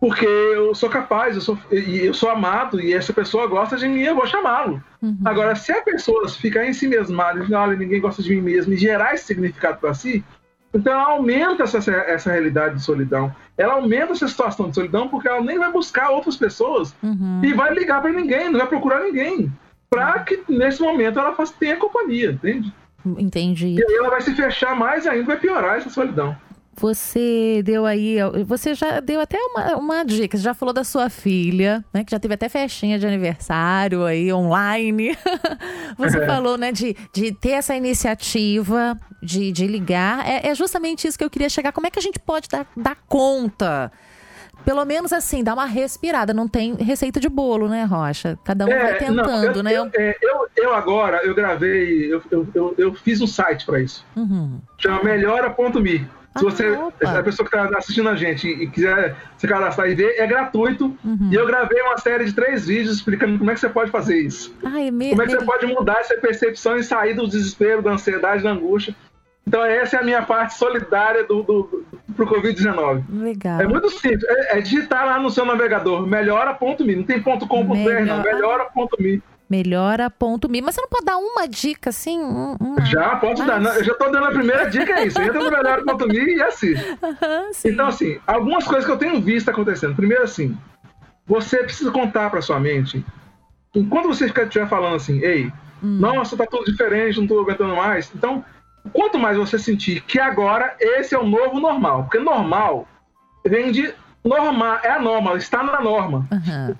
Porque 0.00 0.26
eu 0.26 0.74
sou 0.74 0.88
capaz, 0.88 1.36
eu 1.36 1.40
sou, 1.42 1.58
eu 1.70 2.12
sou 2.12 2.28
amado 2.30 2.80
e 2.80 2.92
essa 2.92 3.12
pessoa 3.12 3.46
gosta 3.46 3.76
de 3.76 3.86
mim, 3.86 4.00
eu 4.00 4.14
vou 4.14 4.26
chamá-lo. 4.26 4.82
Uhum. 5.00 5.18
Agora, 5.24 5.54
se 5.54 5.70
a 5.70 5.82
pessoa 5.82 6.28
ficar 6.28 6.66
em 6.66 6.72
si 6.72 6.88
mesma, 6.88 7.32
e 7.48 7.54
olha, 7.54 7.76
ninguém 7.76 8.00
gosta 8.00 8.22
de 8.22 8.34
mim 8.34 8.40
mesmo, 8.40 8.72
e 8.72 8.76
gerar 8.76 9.14
esse 9.14 9.26
significado 9.26 9.78
para 9.78 9.94
si, 9.94 10.24
então 10.74 10.92
ela 10.92 11.12
aumenta 11.12 11.64
essa, 11.64 11.78
essa 11.78 12.32
realidade 12.32 12.76
de 12.76 12.82
solidão. 12.82 13.34
Ela 13.58 13.74
aumenta 13.74 14.12
essa 14.12 14.26
situação 14.26 14.68
de 14.68 14.74
solidão 14.74 15.08
porque 15.08 15.28
ela 15.28 15.42
nem 15.42 15.58
vai 15.58 15.70
buscar 15.70 16.10
outras 16.10 16.36
pessoas 16.36 16.94
uhum. 17.02 17.40
e 17.44 17.52
vai 17.52 17.74
ligar 17.74 18.00
para 18.00 18.12
ninguém, 18.12 18.50
não 18.50 18.58
vai 18.58 18.68
procurar 18.68 19.00
ninguém. 19.00 19.52
Para 19.90 20.20
que 20.20 20.42
nesse 20.48 20.80
momento 20.80 21.18
ela 21.18 21.34
faça, 21.34 21.52
tenha 21.58 21.76
companhia, 21.76 22.32
entende? 22.32 22.72
Entendi. 23.04 23.74
E 23.78 23.84
aí 23.84 23.96
ela 23.96 24.10
vai 24.10 24.22
se 24.22 24.34
fechar 24.34 24.74
mais 24.74 25.06
ainda, 25.06 25.24
vai 25.24 25.36
piorar 25.36 25.76
essa 25.76 25.90
solidão. 25.90 26.34
Você 26.74 27.62
deu 27.64 27.84
aí, 27.84 28.16
você 28.46 28.74
já 28.74 28.98
deu 29.00 29.20
até 29.20 29.38
uma, 29.38 29.76
uma 29.76 30.04
dica, 30.04 30.36
você 30.36 30.42
já 30.42 30.54
falou 30.54 30.72
da 30.72 30.82
sua 30.82 31.10
filha, 31.10 31.84
né? 31.92 32.02
Que 32.02 32.10
já 32.10 32.18
teve 32.18 32.34
até 32.34 32.48
festinha 32.48 32.98
de 32.98 33.06
aniversário 33.06 34.04
aí 34.04 34.32
online. 34.32 35.16
você 35.98 36.18
é. 36.18 36.26
falou, 36.26 36.56
né, 36.56 36.72
de, 36.72 36.96
de 37.12 37.32
ter 37.32 37.50
essa 37.50 37.76
iniciativa 37.76 38.96
de, 39.22 39.52
de 39.52 39.66
ligar. 39.66 40.26
É, 40.26 40.48
é, 40.48 40.54
justamente 40.54 41.06
isso 41.06 41.18
que 41.18 41.24
eu 41.24 41.30
queria 41.30 41.48
chegar. 41.48 41.72
Como 41.72 41.86
é 41.86 41.90
que 41.90 41.98
a 41.98 42.02
gente 42.02 42.18
pode 42.18 42.48
dar, 42.48 42.66
dar 42.76 42.96
conta? 43.06 43.92
Pelo 44.64 44.84
menos 44.84 45.12
assim, 45.12 45.44
dar 45.44 45.54
uma 45.54 45.66
respirada. 45.66 46.32
Não 46.32 46.48
tem 46.48 46.74
receita 46.74 47.20
de 47.20 47.28
bolo, 47.28 47.68
né, 47.68 47.84
Rocha? 47.84 48.38
Cada 48.44 48.64
um 48.64 48.70
é, 48.70 48.82
vai 48.82 48.98
tentando, 48.98 49.22
não, 49.22 49.44
eu, 49.44 49.62
né? 49.62 49.72
Eu, 49.72 49.90
é, 49.94 50.16
eu, 50.22 50.48
eu, 50.56 50.74
agora, 50.74 51.18
eu 51.24 51.34
gravei, 51.34 52.12
eu, 52.12 52.22
eu, 52.54 52.74
eu, 52.78 52.94
fiz 52.94 53.20
um 53.20 53.26
site 53.26 53.66
para 53.66 53.80
isso. 53.80 54.06
Uhum. 54.16 54.60
Chama 54.78 55.02
melhora.me. 55.04 56.21
Se 56.36 56.44
você, 56.44 56.78
ah, 57.04 57.18
a 57.18 57.22
pessoa 57.22 57.48
que 57.48 57.54
está 57.54 57.78
assistindo 57.78 58.08
a 58.08 58.16
gente 58.16 58.48
e 58.48 58.66
quiser 58.66 59.14
se 59.36 59.46
cadastrar 59.46 59.88
e 59.88 59.94
ver, 59.94 60.18
é 60.18 60.26
gratuito. 60.26 60.96
Uhum. 61.04 61.28
E 61.30 61.34
eu 61.34 61.46
gravei 61.46 61.80
uma 61.82 61.98
série 61.98 62.24
de 62.24 62.32
três 62.32 62.66
vídeos 62.66 62.96
explicando 62.96 63.38
como 63.38 63.50
é 63.50 63.54
que 63.54 63.60
você 63.60 63.68
pode 63.68 63.90
fazer 63.90 64.18
isso. 64.18 64.54
Ai, 64.64 64.90
me, 64.90 65.10
como 65.10 65.22
é 65.22 65.26
que 65.26 65.32
me... 65.32 65.38
você 65.38 65.44
pode 65.44 65.66
mudar 65.66 66.00
essa 66.00 66.16
percepção 66.16 66.76
e 66.76 66.84
sair 66.84 67.14
do 67.14 67.28
desespero, 67.28 67.82
da 67.82 67.92
ansiedade, 67.92 68.42
da 68.42 68.50
angústia. 68.50 68.94
Então 69.46 69.62
essa 69.64 69.96
é 69.96 70.00
a 70.00 70.04
minha 70.04 70.22
parte 70.22 70.54
solidária 70.54 71.24
do, 71.24 71.42
do, 71.42 71.62
do 71.62 72.14
pro 72.14 72.26
Covid-19. 72.26 73.02
Legal. 73.10 73.60
É 73.60 73.66
muito 73.66 73.90
simples. 73.90 74.24
É, 74.24 74.58
é, 74.58 74.60
digitar 74.60 75.04
lá 75.04 75.18
no 75.18 75.30
seu 75.30 75.44
navegador, 75.44 76.06
melhora.me. 76.06 76.96
Não 76.96 77.02
tem 77.02 77.20
ponto 77.20 77.46
.com.br, 77.46 77.74
não. 78.06 78.22
Melhora.me. 78.22 79.22
Melhora.me. 79.52 80.62
Mas 80.62 80.74
você 80.74 80.80
não 80.80 80.88
pode 80.88 81.04
dar 81.04 81.18
uma 81.18 81.46
dica 81.46 81.90
assim? 81.90 82.18
Uma... 82.18 82.82
Já, 82.86 83.16
posso 83.16 83.44
Mas... 83.44 83.62
dar. 83.62 83.76
Eu 83.76 83.84
já 83.84 83.94
tô 83.94 84.08
dando 84.08 84.24
a 84.24 84.30
primeira 84.30 84.70
dica, 84.70 84.94
é 84.94 85.06
isso. 85.06 85.20
Entra 85.20 85.38
no 85.38 85.50
Melhora.me 85.50 86.36
e 86.36 86.42
assiste. 86.42 86.82
Uhum, 87.02 87.50
então, 87.66 87.88
assim, 87.88 88.18
algumas 88.26 88.64
coisas 88.64 88.86
que 88.86 88.90
eu 88.90 88.96
tenho 88.96 89.20
visto 89.20 89.50
acontecendo. 89.50 89.94
Primeiro, 89.94 90.24
assim, 90.24 90.56
você 91.26 91.58
precisa 91.58 91.90
contar 91.90 92.30
para 92.30 92.40
sua 92.40 92.58
mente. 92.58 93.04
Enquanto 93.74 94.08
você 94.08 94.24
estiver 94.24 94.66
falando 94.66 94.96
assim, 94.96 95.18
ei, 95.18 95.52
hum. 95.82 95.98
nossa, 95.98 96.34
tá 96.34 96.46
tudo 96.46 96.64
diferente, 96.64 97.20
não 97.20 97.26
tô 97.26 97.40
aguentando 97.40 97.76
mais. 97.76 98.10
Então, 98.14 98.42
quanto 98.92 99.18
mais 99.18 99.36
você 99.36 99.58
sentir 99.58 100.00
que 100.02 100.18
agora 100.18 100.74
esse 100.80 101.14
é 101.14 101.18
o 101.18 101.26
novo 101.26 101.60
normal, 101.60 102.04
porque 102.04 102.18
normal 102.18 102.88
vem 103.44 103.70
de 103.70 103.92
normal, 104.24 104.78
é 104.82 104.90
a 104.92 105.00
norma, 105.00 105.36
está 105.36 105.62
na 105.62 105.80
norma. 105.80 106.26
Uhum. 106.32 106.74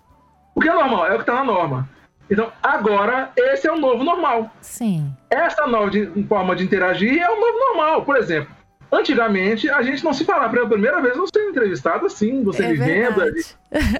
O 0.55 0.61
que 0.61 0.69
é 0.69 0.73
normal? 0.73 1.07
É 1.07 1.13
o 1.13 1.17
que 1.17 1.23
está 1.23 1.35
na 1.35 1.45
norma. 1.45 1.89
Então, 2.33 2.51
agora, 2.63 3.31
esse 3.37 3.69
é 3.69 3.73
o 3.73 3.79
novo 3.79 4.03
normal. 4.03 4.51
Sim. 4.63 5.15
Essa 5.29 5.67
nova 5.67 5.91
de, 5.91 6.07
forma 6.27 6.57
de 6.57 6.65
interagir 6.65 7.21
é 7.21 7.29
o 7.29 7.39
novo 7.39 7.59
normal. 7.59 8.07
Por 8.07 8.17
exemplo, 8.17 8.51
antigamente, 8.91 9.69
a 9.69 9.83
gente 9.83 10.03
não 10.03 10.15
se 10.15 10.25
falava 10.25 10.51
pela 10.51 10.67
primeira 10.67 11.03
vez, 11.03 11.15
não 11.15 11.27
ser 11.27 11.51
entrevistado 11.51 12.07
assim, 12.07 12.43
você 12.43 12.65
é 12.65 12.69
vivendo 12.69 13.21
ali, 13.21 13.45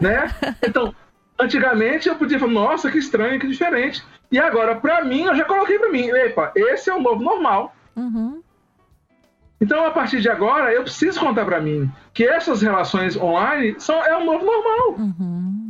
né? 0.01 0.35
Então, 0.67 0.95
antigamente 1.39 2.09
eu 2.09 2.15
podia 2.15 2.39
falar, 2.39 2.53
nossa, 2.53 2.91
que 2.91 2.97
estranho, 2.97 3.39
que 3.39 3.47
diferente. 3.47 4.03
E 4.31 4.39
agora, 4.39 4.77
para 4.77 5.05
mim, 5.05 5.25
eu 5.25 5.37
já 5.37 5.45
coloquei 5.45 5.79
para 5.79 5.91
mim, 5.91 6.09
epa, 6.09 6.53
esse 6.57 6.89
é 6.89 6.95
o 6.95 7.03
novo 7.03 7.23
normal. 7.23 7.77
Uhum. 7.95 8.43
Então, 9.61 9.85
a 9.85 9.91
partir 9.91 10.23
de 10.23 10.31
agora, 10.31 10.73
eu 10.73 10.85
preciso 10.85 11.21
contar 11.21 11.45
para 11.45 11.61
mim 11.61 11.89
que 12.15 12.25
essas 12.25 12.63
relações 12.63 13.15
online 13.15 13.77
são, 13.79 14.03
é 14.03 14.17
o 14.17 14.25
novo 14.25 14.45
normal. 14.45 14.95
Uhum. 14.99 15.62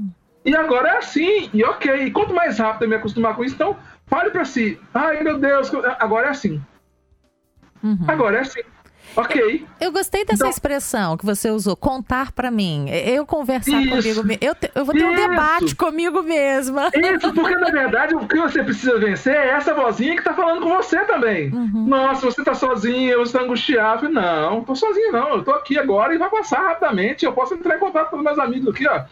E 0.45 0.55
agora 0.57 0.89
é 0.89 0.97
assim, 0.99 1.49
e 1.53 1.65
ok. 1.65 2.07
E 2.07 2.11
quanto 2.11 2.35
mais 2.35 2.59
rápido 2.59 2.83
eu 2.83 2.89
me 2.89 2.97
acostumar 2.97 3.37
com 3.37 3.45
isso, 3.45 3.55
então, 3.55 3.77
fale 4.07 4.31
para 4.31 4.45
si, 4.45 4.79
ai 4.93 5.23
meu 5.23 5.39
Deus, 5.39 5.71
agora 5.99 6.29
é 6.29 6.31
assim. 6.31 6.61
Uhum. 7.83 8.05
Agora 8.07 8.39
é 8.39 8.41
assim. 8.41 8.61
Ok. 9.15 9.67
Eu, 9.79 9.89
eu 9.89 9.93
gostei 9.93 10.25
dessa 10.25 10.45
então, 10.45 10.49
expressão 10.49 11.17
que 11.17 11.27
você 11.27 11.51
usou, 11.51 11.77
contar 11.77 12.33
para 12.33 12.51
mim. 12.51 12.89
Eu 12.89 13.27
conversar 13.27 13.81
isso, 13.83 13.91
comigo 13.91 14.25
mesmo. 14.25 14.39
Eu, 14.41 14.57
eu 14.75 14.85
vou 14.85 14.95
ter 14.95 15.01
isso, 15.01 15.09
um 15.09 15.15
debate 15.15 15.75
comigo 15.75 16.23
mesma. 16.23 16.91
Isso, 16.95 17.33
porque 17.35 17.57
na 17.57 17.71
verdade 17.71 18.15
o 18.15 18.27
que 18.27 18.39
você 18.39 18.63
precisa 18.63 18.99
vencer 18.99 19.35
é 19.35 19.51
essa 19.51 19.75
vozinha 19.75 20.17
que 20.17 20.23
tá 20.23 20.33
falando 20.33 20.63
com 20.63 20.71
você 20.71 21.05
também. 21.05 21.53
Uhum. 21.53 21.87
Nossa, 21.87 22.25
você 22.25 22.43
tá 22.43 22.55
sozinha, 22.55 23.19
você 23.19 23.37
tá 23.37 23.45
angustiado. 23.45 24.09
Não, 24.09 24.65
tô 24.65 24.75
sozinho 24.75 25.13
não. 25.13 25.37
Eu 25.37 25.45
tô 25.45 25.51
aqui 25.51 25.79
agora 25.79 26.15
e 26.15 26.19
vai 26.19 26.31
passar 26.31 26.61
rapidamente. 26.63 27.25
Eu 27.25 27.33
posso 27.33 27.55
entrar 27.55 27.77
em 27.77 27.81
contato 27.81 28.11
com 28.11 28.17
os 28.17 28.25
meus 28.25 28.39
amigos 28.39 28.69
aqui, 28.69 28.89
ó. 28.89 29.03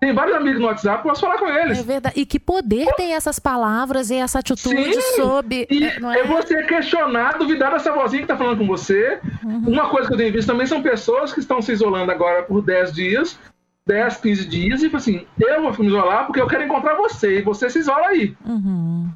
Tem 0.00 0.14
vários 0.14 0.36
amigos 0.36 0.60
no 0.60 0.66
WhatsApp, 0.66 1.02
posso 1.02 1.22
falar 1.22 1.38
com 1.38 1.48
eles. 1.48 1.80
É 1.80 1.82
verdade. 1.82 2.20
E 2.20 2.24
que 2.24 2.38
poder 2.38 2.86
tem 2.94 3.14
essas 3.14 3.40
palavras 3.40 4.10
e 4.10 4.14
essa 4.14 4.38
atitude 4.38 4.94
Sim, 4.94 5.16
sob. 5.16 5.66
E 5.68 5.84
é, 5.84 5.98
é? 5.98 6.20
é 6.20 6.24
você 6.24 6.62
questionar, 6.62 7.36
duvidar 7.36 7.72
dessa 7.72 7.92
vozinha 7.92 8.22
que 8.22 8.28
tá 8.28 8.36
falando 8.36 8.58
com 8.58 8.66
você. 8.66 9.18
Uhum. 9.42 9.64
Uma 9.66 9.88
coisa 9.88 10.06
que 10.06 10.14
eu 10.14 10.18
tenho 10.18 10.32
visto 10.32 10.46
também 10.46 10.68
são 10.68 10.80
pessoas 10.82 11.32
que 11.32 11.40
estão 11.40 11.60
se 11.60 11.72
isolando 11.72 12.12
agora 12.12 12.44
por 12.44 12.62
10 12.62 12.92
dias, 12.92 13.38
10, 13.86 14.18
15 14.18 14.46
dias, 14.46 14.82
e 14.82 14.94
assim, 14.94 15.26
eu 15.40 15.62
vou 15.62 15.74
me 15.78 15.86
isolar 15.88 16.26
porque 16.26 16.40
eu 16.40 16.46
quero 16.46 16.62
encontrar 16.62 16.94
você, 16.94 17.38
e 17.38 17.42
você 17.42 17.68
se 17.68 17.80
isola 17.80 18.06
aí. 18.08 18.36
Uhum. 18.46 19.08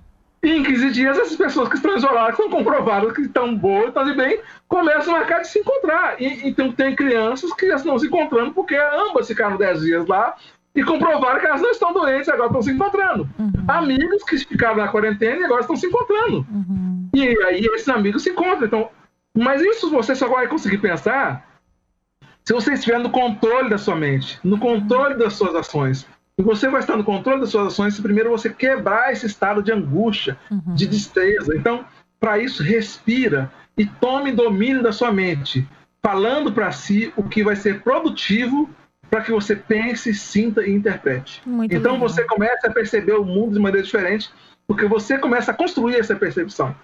E 0.43 0.51
em 0.51 0.65
15 0.65 0.91
dias, 0.91 1.17
essas 1.17 1.37
pessoas 1.37 1.69
que 1.69 1.77
estão 1.77 1.97
isoladas, 1.97 2.35
que 2.35 2.43
estão 2.43 2.59
comprovadas 2.59 3.13
que 3.13 3.21
estão 3.21 3.55
boas, 3.55 3.89
estão 3.89 4.05
de 4.05 4.15
bem, 4.15 4.41
começam 4.67 5.15
a 5.15 5.19
marcar 5.19 5.43
de 5.43 5.47
se 5.47 5.61
encontrar. 5.61 6.21
E, 6.21 6.49
então 6.49 6.73
tem 6.73 6.97
crianças 6.97 7.53
que 7.53 7.69
já 7.69 7.77
estão 7.77 7.97
se 7.97 8.09
encontrando 8.09 8.53
porque 8.53 8.75
ambas 8.75 9.29
ficaram 9.29 9.57
10 9.57 9.83
dias 9.83 10.07
lá 10.09 10.35
e 10.75 10.83
comprovaram 10.83 11.39
que 11.39 11.47
elas 11.47 11.61
não 11.61 11.71
estão 11.71 11.93
doentes, 11.93 12.29
agora 12.29 12.47
estão 12.47 12.63
se 12.63 12.71
encontrando. 12.71 13.29
Uhum. 13.39 13.53
Amigos 13.69 14.23
que 14.25 14.39
ficaram 14.39 14.77
na 14.77 14.89
quarentena 14.89 15.41
e 15.41 15.45
agora 15.45 15.61
estão 15.61 15.77
se 15.77 15.87
encontrando. 15.87 16.47
Uhum. 16.51 17.09
E 17.15 17.29
aí 17.45 17.67
esses 17.75 17.89
amigos 17.89 18.23
se 18.23 18.31
encontram. 18.31 18.67
Então, 18.67 18.91
mas 19.37 19.61
isso 19.61 19.91
você 19.91 20.15
só 20.15 20.29
vai 20.29 20.49
conseguir 20.49 20.79
pensar 20.79 21.47
se 22.45 22.53
você 22.53 22.73
estiver 22.73 22.99
no 22.99 23.11
controle 23.11 23.69
da 23.69 23.79
sua 23.79 23.95
mente, 23.95 24.39
no 24.43 24.59
controle 24.59 25.15
das 25.17 25.35
suas 25.35 25.55
ações. 25.55 26.07
E 26.39 26.43
você 26.43 26.69
vai 26.69 26.81
estar 26.81 26.97
no 26.97 27.05
controle 27.05 27.41
das 27.41 27.51
suas 27.51 27.69
ações 27.69 27.95
se 27.95 28.03
primeiro 28.03 28.31
você 28.31 28.49
quebrar 28.49 29.13
esse 29.13 29.27
estado 29.27 29.63
de 29.63 29.71
angústia, 29.71 30.39
uhum. 30.51 30.75
de 30.75 30.89
tristeza. 30.89 31.55
Então, 31.55 31.85
para 32.19 32.39
isso, 32.39 32.63
respira 32.63 33.53
e 33.77 33.85
tome 33.85 34.33
domínio 34.33 34.83
da 34.83 34.93
sua 34.93 35.13
mente, 35.13 35.69
falando 36.03 36.53
para 36.53 36.73
si 36.73 37.13
o 37.17 37.23
que 37.23 37.45
vai 37.45 37.57
ser 37.57 37.83
produtivo 37.83 38.69
para 39.13 39.21
que 39.21 39.31
você 39.31 39.55
pense, 39.55 40.15
sinta 40.15 40.67
e 40.67 40.73
interprete. 40.73 41.43
Muito 41.45 41.75
então 41.75 41.93
legal. 41.93 42.09
você 42.09 42.25
começa 42.25 42.67
a 42.67 42.73
perceber 42.73 43.13
o 43.13 43.23
mundo 43.23 43.53
de 43.53 43.59
maneira 43.59 43.85
diferente, 43.85 44.31
porque 44.67 44.87
você 44.87 45.19
começa 45.19 45.51
a 45.51 45.55
construir 45.55 45.97
essa 45.97 46.17
percepção. 46.17 46.75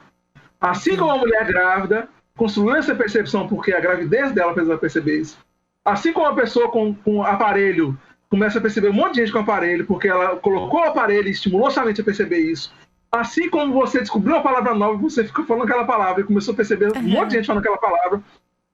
Assim 0.61 0.94
como 0.94 1.11
a 1.11 1.16
mulher 1.16 1.47
grávida 1.47 2.06
construiu 2.37 2.76
essa 2.76 2.94
percepção 2.94 3.49
porque 3.49 3.73
a 3.73 3.80
gravidez 3.80 4.30
dela 4.32 4.52
fez 4.52 4.68
ela 4.68 4.76
perceber 4.76 5.20
isso. 5.20 5.38
Assim 5.82 6.12
como 6.12 6.26
a 6.26 6.35
pessoa 6.35 6.70
com, 6.70 6.94
com 6.94 7.23
aparelho 7.23 7.99
começa 8.28 8.58
a 8.58 8.61
perceber 8.61 8.90
um 8.90 8.92
monte 8.92 9.14
de 9.14 9.20
gente 9.20 9.32
com 9.32 9.38
aparelho 9.38 9.87
porque 9.87 10.06
ela 10.06 10.37
colocou 10.37 10.80
o 10.80 10.85
aparelho 10.85 11.28
e 11.28 11.30
estimulou 11.30 11.70
sua 11.70 11.87
mente 11.87 12.02
a 12.02 12.04
perceber 12.04 12.40
isso. 12.40 12.70
Assim 13.11 13.49
como 13.49 13.73
você 13.73 14.00
descobriu 14.00 14.35
uma 14.37 14.42
palavra 14.42 14.75
nova, 14.75 14.99
você 14.99 15.25
ficou 15.25 15.47
falando 15.47 15.64
aquela 15.64 15.87
palavra 15.87 16.20
e 16.20 16.26
começou 16.26 16.52
a 16.52 16.56
perceber 16.58 16.94
um 16.94 17.00
monte 17.00 17.30
de 17.30 17.37
gente 17.37 17.47
falando 17.47 17.62
aquela 17.62 17.78
palavra, 17.78 18.23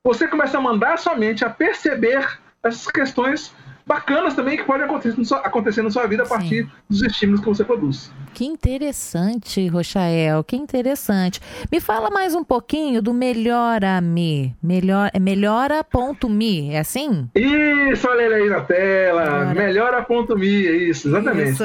você 0.02 0.26
começa 0.26 0.58
a 0.58 0.60
mandar 0.60 0.94
a 0.94 0.96
sua 0.96 1.14
mente 1.14 1.44
a 1.44 1.50
perceber 1.50 2.42
essas 2.64 2.86
questões 2.86 3.52
bacanas 3.86 4.34
também 4.34 4.56
que 4.56 4.64
podem 4.64 4.86
acontecer, 4.86 5.34
acontecer 5.44 5.82
na 5.82 5.90
sua 5.90 6.06
vida 6.06 6.22
a 6.22 6.26
partir 6.26 6.64
Sim. 6.64 6.70
dos 6.88 7.02
estímulos 7.02 7.40
que 7.40 7.46
você 7.46 7.64
produz. 7.64 8.10
Que 8.32 8.44
interessante, 8.44 9.68
Rochael, 9.68 10.42
que 10.42 10.56
interessante. 10.56 11.40
Me 11.70 11.80
fala 11.80 12.10
mais 12.10 12.34
um 12.34 12.42
pouquinho 12.42 13.02
do 13.02 13.12
Melhora-me. 13.12 14.56
Melhor, 14.62 15.10
é 15.12 15.20
melhora.me, 15.20 16.70
é 16.72 16.78
assim? 16.78 17.28
Isso, 17.34 18.08
olha 18.08 18.22
ele 18.22 18.34
aí 18.34 18.48
na 18.48 18.60
tela. 18.62 19.54
Melhora.me, 19.54 20.66
é 20.66 20.76
isso, 20.88 21.08
exatamente. 21.08 21.52
Isso. 21.52 21.64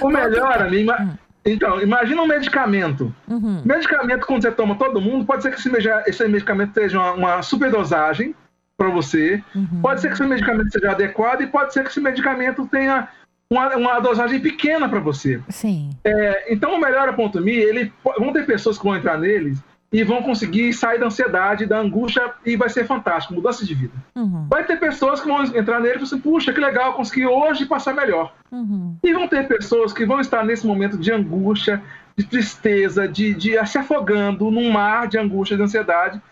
O 0.00 0.08
Melhora-me... 0.08 0.90
Hum. 0.90 1.14
Então, 1.44 1.80
imagina 1.80 2.20
um 2.20 2.26
medicamento. 2.26 3.14
Uhum. 3.26 3.62
Medicamento, 3.64 4.26
quando 4.26 4.42
você 4.42 4.52
toma 4.52 4.76
todo 4.76 5.00
mundo, 5.00 5.24
pode 5.24 5.42
ser 5.42 5.50
que 5.50 5.58
esse, 6.06 6.28
medicamento 6.28 6.74
seja 6.74 6.98
uma, 6.98 7.12
uma 7.12 7.42
superdosagem, 7.42 8.34
para 8.80 8.88
você. 8.88 9.44
Uhum. 9.54 9.82
Pode 9.82 10.00
ser 10.00 10.08
que 10.08 10.14
esse 10.14 10.24
medicamento 10.24 10.72
seja 10.72 10.92
adequado 10.92 11.42
e 11.42 11.46
pode 11.46 11.74
ser 11.74 11.82
que 11.82 11.90
esse 11.90 12.00
medicamento 12.00 12.66
tenha 12.66 13.08
uma, 13.50 13.76
uma 13.76 14.00
dosagem 14.00 14.40
pequena 14.40 14.88
para 14.88 15.00
você. 15.00 15.38
Sim. 15.50 15.90
É, 16.02 16.50
então, 16.50 16.74
o 16.74 16.80
Melhora.me, 16.80 17.52
ele 17.52 17.92
vão 18.18 18.32
ter 18.32 18.46
pessoas 18.46 18.78
que 18.78 18.84
vão 18.84 18.96
entrar 18.96 19.18
neles 19.18 19.62
e 19.92 20.02
vão 20.02 20.22
conseguir 20.22 20.72
sair 20.72 20.98
da 20.98 21.06
ansiedade, 21.06 21.66
da 21.66 21.78
angústia 21.78 22.32
e 22.46 22.56
vai 22.56 22.70
ser 22.70 22.86
fantástico, 22.86 23.34
mudança 23.34 23.66
de 23.66 23.74
vida. 23.74 23.92
Uhum. 24.16 24.46
Vai 24.48 24.64
ter 24.64 24.80
pessoas 24.80 25.20
que 25.20 25.28
vão 25.28 25.44
entrar 25.44 25.78
nele 25.78 25.98
e 26.00 26.02
assim, 26.04 26.18
puxa, 26.18 26.50
que 26.50 26.60
legal, 26.60 26.94
consegui 26.94 27.26
hoje 27.26 27.66
passar 27.66 27.92
melhor. 27.92 28.32
Uhum. 28.50 28.96
E 29.02 29.12
vão 29.12 29.28
ter 29.28 29.46
pessoas 29.46 29.92
que 29.92 30.06
vão 30.06 30.20
estar 30.20 30.42
nesse 30.42 30.66
momento 30.66 30.96
de 30.96 31.12
angústia, 31.12 31.82
de 32.16 32.24
tristeza, 32.24 33.06
de, 33.06 33.34
de 33.34 33.66
se 33.66 33.76
afogando 33.76 34.50
num 34.50 34.70
mar 34.70 35.06
de 35.06 35.18
angústia, 35.18 35.56
de 35.58 35.64
ansiedade, 35.64 36.22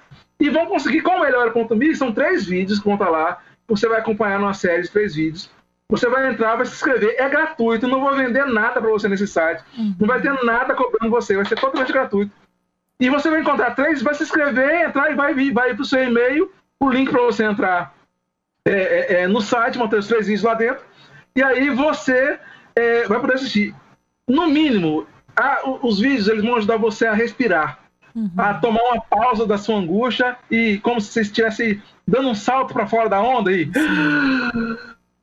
e 0.40 0.49
vão 0.50 0.66
conseguir 0.66 1.02
com 1.02 1.11
o 1.11 1.21
melhor.me, 1.21 1.97
são 1.97 2.12
três 2.12 2.47
vídeos 2.47 2.78
que 2.78 2.85
vão 2.85 2.95
estar 2.95 3.11
lá. 3.11 3.38
Você 3.66 3.88
vai 3.88 3.99
acompanhar 3.99 4.38
uma 4.38 4.54
série 4.54 4.83
de 4.83 4.90
três 4.90 5.14
vídeos. 5.14 5.50
Você 5.90 6.09
vai 6.09 6.30
entrar, 6.30 6.54
vai 6.54 6.66
se 6.66 6.75
inscrever, 6.75 7.16
é 7.18 7.28
gratuito, 7.28 7.88
não 7.88 8.00
vou 8.00 8.14
vender 8.14 8.45
nada 8.47 8.80
para 8.80 8.90
você 8.90 9.09
nesse 9.09 9.26
site. 9.26 9.64
Uhum. 9.76 9.97
Não 9.99 10.07
vai 10.07 10.21
ter 10.21 10.33
nada 10.45 10.75
cobrando 10.75 11.11
você, 11.11 11.35
vai 11.35 11.47
ser 11.47 11.59
totalmente 11.59 11.92
gratuito. 11.92 12.30
E 13.00 13.09
você 13.09 13.30
vai 13.30 13.40
encontrar 13.40 13.75
três, 13.75 14.02
vai 14.02 14.14
se 14.14 14.23
inscrever, 14.23 14.87
entrar 14.87 15.11
e 15.11 15.14
vai 15.14 15.33
vir, 15.33 15.52
vai 15.52 15.71
ir 15.71 15.75
para 15.75 15.83
o 15.83 15.87
seu 15.87 16.04
e-mail, 16.04 16.52
o 16.78 16.90
link 16.90 17.11
para 17.11 17.23
você 17.23 17.45
entrar 17.45 17.95
é, 18.64 18.73
é, 18.73 19.23
é, 19.23 19.26
no 19.26 19.40
site, 19.40 19.78
manter 19.78 19.99
os 19.99 20.07
três 20.07 20.26
vídeos 20.26 20.45
lá 20.45 20.54
dentro. 20.54 20.85
E 21.35 21.42
aí 21.42 21.71
você 21.71 22.38
é, 22.76 23.04
vai 23.04 23.18
poder 23.18 23.35
assistir. 23.35 23.75
No 24.26 24.47
mínimo, 24.47 25.07
a, 25.35 25.61
os 25.83 26.00
vídeos 26.00 26.28
eles 26.28 26.45
vão 26.45 26.57
ajudar 26.57 26.76
você 26.76 27.07
a 27.07 27.14
respirar 27.14 27.88
uhum. 28.18 28.30
a 28.37 28.54
tomar 28.54 28.82
uma 28.82 29.00
pausa 29.00 29.46
da 29.46 29.56
sua 29.56 29.76
angústia 29.76 30.37
e 30.50 30.78
como 30.78 31.00
se 31.00 31.12
você 31.12 31.20
estivesse 31.22 31.80
dando 32.06 32.28
um 32.28 32.34
salto 32.34 32.75
para 32.75 32.87
fora 32.87 33.08
da 33.08 33.20
onda 33.20 33.52
e 33.52 33.70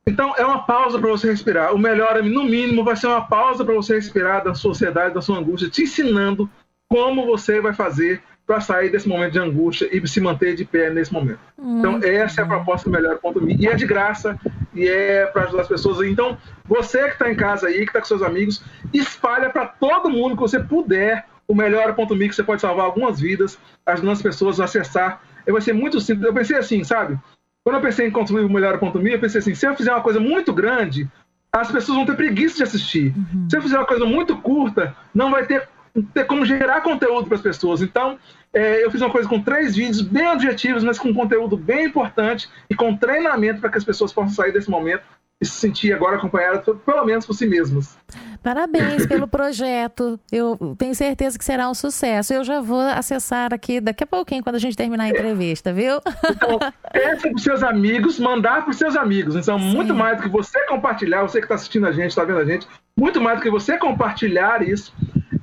então 0.08 0.34
é 0.36 0.44
uma 0.44 0.62
pausa 0.62 1.00
para 1.00 1.10
você 1.10 1.28
respirar. 1.28 1.74
O 1.74 1.78
melhor, 1.78 2.22
no 2.22 2.44
mínimo, 2.44 2.84
vai 2.84 2.94
ser 2.94 3.08
uma 3.08 3.26
pausa 3.26 3.64
para 3.64 3.74
você 3.74 3.96
respirar 3.96 4.44
da 4.44 4.54
sua 4.54 4.70
ansiedade, 4.70 5.14
da 5.14 5.20
sua 5.20 5.38
angústia, 5.38 5.68
te 5.68 5.82
ensinando 5.82 6.48
como 6.88 7.26
você 7.26 7.60
vai 7.60 7.74
fazer 7.74 8.22
para 8.46 8.60
sair 8.60 8.90
desse 8.90 9.08
momento 9.08 9.32
de 9.32 9.40
angústia 9.40 9.88
e 9.90 10.06
se 10.06 10.20
manter 10.20 10.54
de 10.54 10.64
pé 10.64 10.88
nesse 10.90 11.12
momento. 11.12 11.40
Então, 11.58 11.98
essa 12.04 12.40
é 12.40 12.44
a 12.44 12.46
proposta 12.46 12.88
do 12.88 12.92
Melhor.me. 12.92 13.56
E 13.56 13.66
é 13.66 13.74
de 13.74 13.84
graça, 13.84 14.38
e 14.72 14.86
é 14.86 15.26
para 15.26 15.42
ajudar 15.42 15.62
as 15.62 15.68
pessoas. 15.68 16.06
Então, 16.06 16.38
você 16.64 17.02
que 17.08 17.14
está 17.14 17.28
em 17.28 17.34
casa 17.34 17.66
aí, 17.66 17.78
que 17.78 17.86
está 17.86 17.98
com 17.98 18.06
seus 18.06 18.22
amigos, 18.22 18.62
espalha 18.94 19.50
para 19.50 19.66
todo 19.66 20.08
mundo 20.08 20.36
que 20.36 20.42
você 20.42 20.60
puder 20.60 21.26
o 21.48 21.54
melhor.me 21.54 22.28
que 22.28 22.34
você 22.34 22.42
pode 22.42 22.60
salvar 22.60 22.86
algumas 22.86 23.20
vidas, 23.20 23.58
ajudando 23.84 24.12
as 24.12 24.22
pessoas 24.22 24.60
a 24.60 24.64
acessar. 24.64 25.20
Vai 25.46 25.60
ser 25.60 25.72
muito 25.72 26.00
simples. 26.00 26.26
Eu 26.26 26.34
pensei 26.34 26.56
assim, 26.56 26.82
sabe? 26.82 27.18
Quando 27.62 27.76
eu 27.76 27.82
pensei 27.82 28.06
em 28.06 28.10
construir 28.10 28.44
o 28.44 28.50
melhor.me, 28.50 29.12
eu 29.12 29.18
pensei 29.18 29.40
assim, 29.40 29.54
se 29.54 29.66
eu 29.66 29.74
fizer 29.74 29.92
uma 29.92 30.02
coisa 30.02 30.20
muito 30.20 30.52
grande, 30.52 31.08
as 31.52 31.70
pessoas 31.70 31.96
vão 31.96 32.06
ter 32.06 32.16
preguiça 32.16 32.56
de 32.56 32.62
assistir. 32.62 33.14
Uhum. 33.16 33.48
Se 33.48 33.56
eu 33.56 33.62
fizer 33.62 33.76
uma 33.76 33.86
coisa 33.86 34.04
muito 34.04 34.36
curta, 34.36 34.94
não 35.14 35.30
vai 35.30 35.46
ter, 35.46 35.68
ter 36.12 36.24
como 36.24 36.44
gerar 36.44 36.80
conteúdo 36.80 37.26
para 37.26 37.36
as 37.36 37.42
pessoas. 37.42 37.82
Então, 37.82 38.18
é, 38.52 38.84
eu 38.84 38.90
fiz 38.90 39.00
uma 39.00 39.10
coisa 39.10 39.28
com 39.28 39.40
três 39.40 39.74
vídeos 39.74 40.00
bem 40.00 40.28
objetivos, 40.28 40.84
mas 40.84 40.98
com 40.98 41.12
conteúdo 41.12 41.56
bem 41.56 41.86
importante 41.86 42.48
e 42.70 42.74
com 42.74 42.96
treinamento 42.96 43.60
para 43.60 43.70
que 43.70 43.78
as 43.78 43.84
pessoas 43.84 44.12
possam 44.12 44.30
sair 44.30 44.52
desse 44.52 44.70
momento 44.70 45.02
se 45.44 45.52
sentir 45.52 45.92
agora 45.92 46.16
acompanhada, 46.16 46.58
pelo 46.60 47.04
menos 47.04 47.26
por 47.26 47.34
si 47.34 47.46
mesmas. 47.46 47.98
Parabéns 48.42 49.04
pelo 49.08 49.28
projeto. 49.28 50.18
Eu 50.32 50.74
tenho 50.78 50.94
certeza 50.94 51.38
que 51.38 51.44
será 51.44 51.68
um 51.68 51.74
sucesso. 51.74 52.32
Eu 52.32 52.42
já 52.42 52.60
vou 52.60 52.80
acessar 52.80 53.52
aqui 53.52 53.80
daqui 53.80 54.04
a 54.04 54.06
pouquinho, 54.06 54.42
quando 54.42 54.56
a 54.56 54.58
gente 54.58 54.76
terminar 54.76 55.04
a 55.04 55.08
entrevista, 55.08 55.72
viu? 55.72 56.00
Então, 56.30 56.58
peça 56.92 57.28
para 57.28 57.36
os 57.36 57.42
seus 57.42 57.62
amigos, 57.62 58.18
mandar 58.18 58.62
para 58.62 58.70
os 58.70 58.78
seus 58.78 58.96
amigos. 58.96 59.36
Então, 59.36 59.58
Sim. 59.58 59.74
muito 59.74 59.94
mais 59.94 60.16
do 60.16 60.22
que 60.22 60.28
você 60.28 60.64
compartilhar, 60.66 61.22
você 61.22 61.38
que 61.38 61.44
está 61.44 61.54
assistindo 61.54 61.86
a 61.86 61.92
gente, 61.92 62.10
está 62.10 62.24
vendo 62.24 62.38
a 62.38 62.44
gente, 62.44 62.66
muito 62.98 63.20
mais 63.20 63.38
do 63.38 63.42
que 63.42 63.50
você 63.50 63.76
compartilhar 63.76 64.66
isso, 64.66 64.92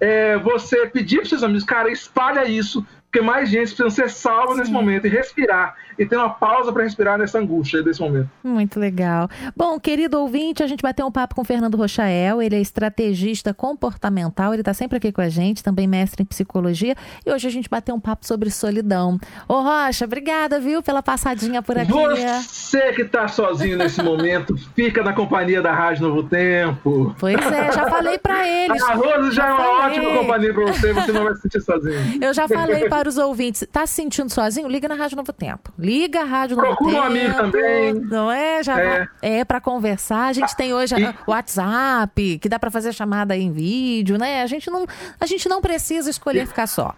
é 0.01 0.37
você 0.39 0.87
pedir 0.87 1.17
para 1.17 1.23
os 1.23 1.29
seus 1.29 1.43
amigos, 1.43 1.63
cara, 1.63 1.91
espalha 1.91 2.47
isso, 2.47 2.85
porque 3.13 3.21
mais 3.23 3.47
gente 3.47 3.75
precisa 3.75 3.91
ser 3.91 4.09
salva 4.09 4.53
Sim. 4.53 4.59
nesse 4.59 4.71
momento 4.71 5.05
e 5.05 5.09
respirar 5.09 5.75
e 5.99 6.03
ter 6.03 6.17
uma 6.17 6.31
pausa 6.31 6.73
para 6.73 6.81
respirar 6.81 7.19
nessa 7.19 7.37
angústia 7.37 7.83
desse 7.83 8.01
momento. 8.01 8.27
Muito 8.43 8.79
legal. 8.79 9.29
Bom, 9.55 9.79
querido 9.79 10.19
ouvinte, 10.19 10.63
a 10.63 10.67
gente 10.67 10.81
bateu 10.81 11.05
um 11.05 11.11
papo 11.11 11.35
com 11.35 11.43
o 11.43 11.45
Fernando 11.45 11.77
Rochael, 11.77 12.41
ele 12.41 12.55
é 12.55 12.59
estrategista 12.59 13.53
comportamental, 13.53 14.51
ele 14.51 14.63
está 14.63 14.73
sempre 14.73 14.97
aqui 14.97 15.11
com 15.11 15.21
a 15.21 15.29
gente, 15.29 15.63
também 15.63 15.85
mestre 15.85 16.23
em 16.23 16.25
psicologia, 16.25 16.95
e 17.23 17.31
hoje 17.31 17.47
a 17.47 17.51
gente 17.51 17.69
bateu 17.69 17.93
um 17.93 17.99
papo 17.99 18.25
sobre 18.25 18.49
solidão. 18.49 19.19
Ô 19.47 19.61
Rocha, 19.61 20.05
obrigada, 20.05 20.59
viu, 20.59 20.81
pela 20.81 21.03
passadinha 21.03 21.61
por 21.61 21.77
aqui. 21.77 21.91
Você 21.91 22.93
que 22.93 23.03
está 23.03 23.27
sozinho 23.27 23.77
nesse 23.77 24.01
momento, 24.01 24.55
fica 24.75 25.03
na 25.03 25.13
companhia 25.13 25.61
da 25.61 25.71
Rádio 25.71 26.07
Novo 26.07 26.23
Tempo. 26.23 27.15
Pois 27.19 27.35
é, 27.35 27.71
já 27.71 27.87
falei 27.87 28.17
para 28.17 28.47
eles. 28.49 28.81
A 28.81 28.93
Rosa 28.95 29.31
já, 29.31 29.43
já 29.43 29.47
é 29.47 29.51
uma 29.51 29.57
falei. 29.59 29.99
ótima 29.99 30.19
companhia 30.19 30.53
para 30.53 30.65
você, 30.65 30.93
você 30.93 31.11
não 31.11 31.23
vai 31.25 31.35
se 31.35 31.41
sentir 31.41 31.61
sozinho. 31.61 32.19
Eu 32.19 32.33
já 32.33 32.47
falei 32.47 32.89
para 32.89 33.02
para 33.03 33.09
os 33.09 33.17
ouvintes, 33.17 33.67
tá 33.69 33.85
se 33.85 33.95
sentindo 33.95 34.29
sozinho? 34.29 34.65
Liga 34.69 34.87
na 34.87 34.95
Rádio 34.95 35.17
Novo 35.17 35.33
Tempo. 35.33 35.73
Liga 35.77 36.21
a 36.21 36.23
Rádio 36.23 36.55
Novo 36.55 36.69
Procura 36.69 37.01
Tempo. 37.01 37.11
Procura 37.11 37.19
um 37.19 37.35
amigo 37.35 37.51
também. 37.51 37.93
Não 37.95 38.31
é? 38.31 38.63
Já 38.63 38.81
é, 38.81 39.07
é 39.21 39.43
para 39.43 39.59
conversar. 39.59 40.27
A 40.27 40.33
gente 40.33 40.55
tem 40.55 40.73
hoje 40.73 40.95
o 41.27 41.31
WhatsApp, 41.31 42.39
que 42.39 42.47
dá 42.47 42.57
para 42.57 42.71
fazer 42.71 42.93
chamada 42.93 43.35
em 43.35 43.51
vídeo, 43.51 44.17
né? 44.17 44.41
A 44.41 44.47
gente 44.47 44.71
não, 44.71 44.85
a 45.19 45.25
gente 45.25 45.49
não 45.49 45.61
precisa 45.61 46.09
escolher 46.09 46.43
e... 46.43 46.45
ficar 46.45 46.65
só. 46.65 46.95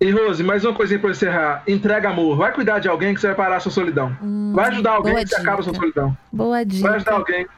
E 0.00 0.10
Rose, 0.12 0.44
mais 0.44 0.64
uma 0.64 0.74
coisinha 0.74 1.00
para 1.00 1.10
encerrar. 1.10 1.64
Entrega 1.66 2.10
amor. 2.10 2.36
Vai 2.36 2.52
cuidar 2.52 2.78
de 2.78 2.88
alguém 2.88 3.12
que 3.12 3.20
você 3.20 3.26
vai 3.26 3.36
parar 3.36 3.56
a 3.56 3.60
sua 3.60 3.72
solidão. 3.72 4.16
Hum, 4.22 4.52
vai 4.54 4.68
ajudar 4.68 4.92
alguém 4.92 5.14
que 5.16 5.26
você 5.26 5.40
acaba 5.40 5.58
a 5.60 5.64
sua 5.64 5.74
solidão. 5.74 6.16
Boa 6.32 6.64
dica. 6.64 6.86
Vai 6.86 6.96
ajudar 6.98 7.14
alguém. 7.14 7.48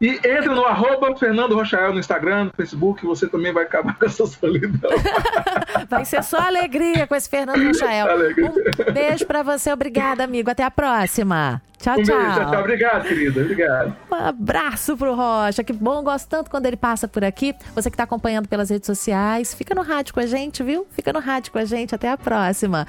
E 0.00 0.10
entra 0.10 0.54
no 0.54 0.64
arroba 0.64 1.16
Fernando 1.16 1.56
Rochael 1.56 1.92
no 1.92 1.98
Instagram, 1.98 2.44
no 2.44 2.52
Facebook, 2.52 3.04
você 3.04 3.26
também 3.26 3.52
vai 3.52 3.64
acabar 3.64 3.98
com 3.98 4.06
essa 4.06 4.24
solidão. 4.26 4.90
vai 5.90 6.04
ser 6.04 6.22
só 6.22 6.38
alegria 6.38 7.04
com 7.06 7.16
esse 7.16 7.28
Fernando 7.28 7.66
Rochael. 7.66 8.08
Alegria. 8.08 8.52
Um 8.88 8.92
beijo 8.92 9.26
para 9.26 9.42
você, 9.42 9.72
obrigada, 9.72 10.22
amigo. 10.22 10.50
Até 10.50 10.62
a 10.62 10.70
próxima. 10.70 11.60
Tchau, 11.78 11.98
um 11.98 12.02
tchau. 12.02 12.16
Beijo, 12.16 12.50
tchau. 12.50 12.60
Obrigado, 12.60 13.08
querida. 13.08 13.40
Obrigado. 13.40 13.96
Um 14.10 14.14
abraço 14.14 14.96
pro 14.96 15.14
Rocha. 15.14 15.64
Que 15.64 15.72
bom, 15.72 16.02
gosto 16.02 16.28
tanto 16.28 16.50
quando 16.50 16.66
ele 16.66 16.76
passa 16.76 17.08
por 17.08 17.24
aqui. 17.24 17.54
Você 17.74 17.90
que 17.90 17.94
está 17.94 18.04
acompanhando 18.04 18.48
pelas 18.48 18.70
redes 18.70 18.86
sociais, 18.86 19.52
fica 19.54 19.74
no 19.74 19.82
rádio 19.82 20.14
com 20.14 20.20
a 20.20 20.26
gente, 20.26 20.62
viu? 20.62 20.86
Fica 20.90 21.12
no 21.12 21.20
rádio 21.20 21.52
com 21.52 21.58
a 21.58 21.64
gente. 21.64 21.94
Até 21.94 22.08
a 22.08 22.16
próxima. 22.16 22.86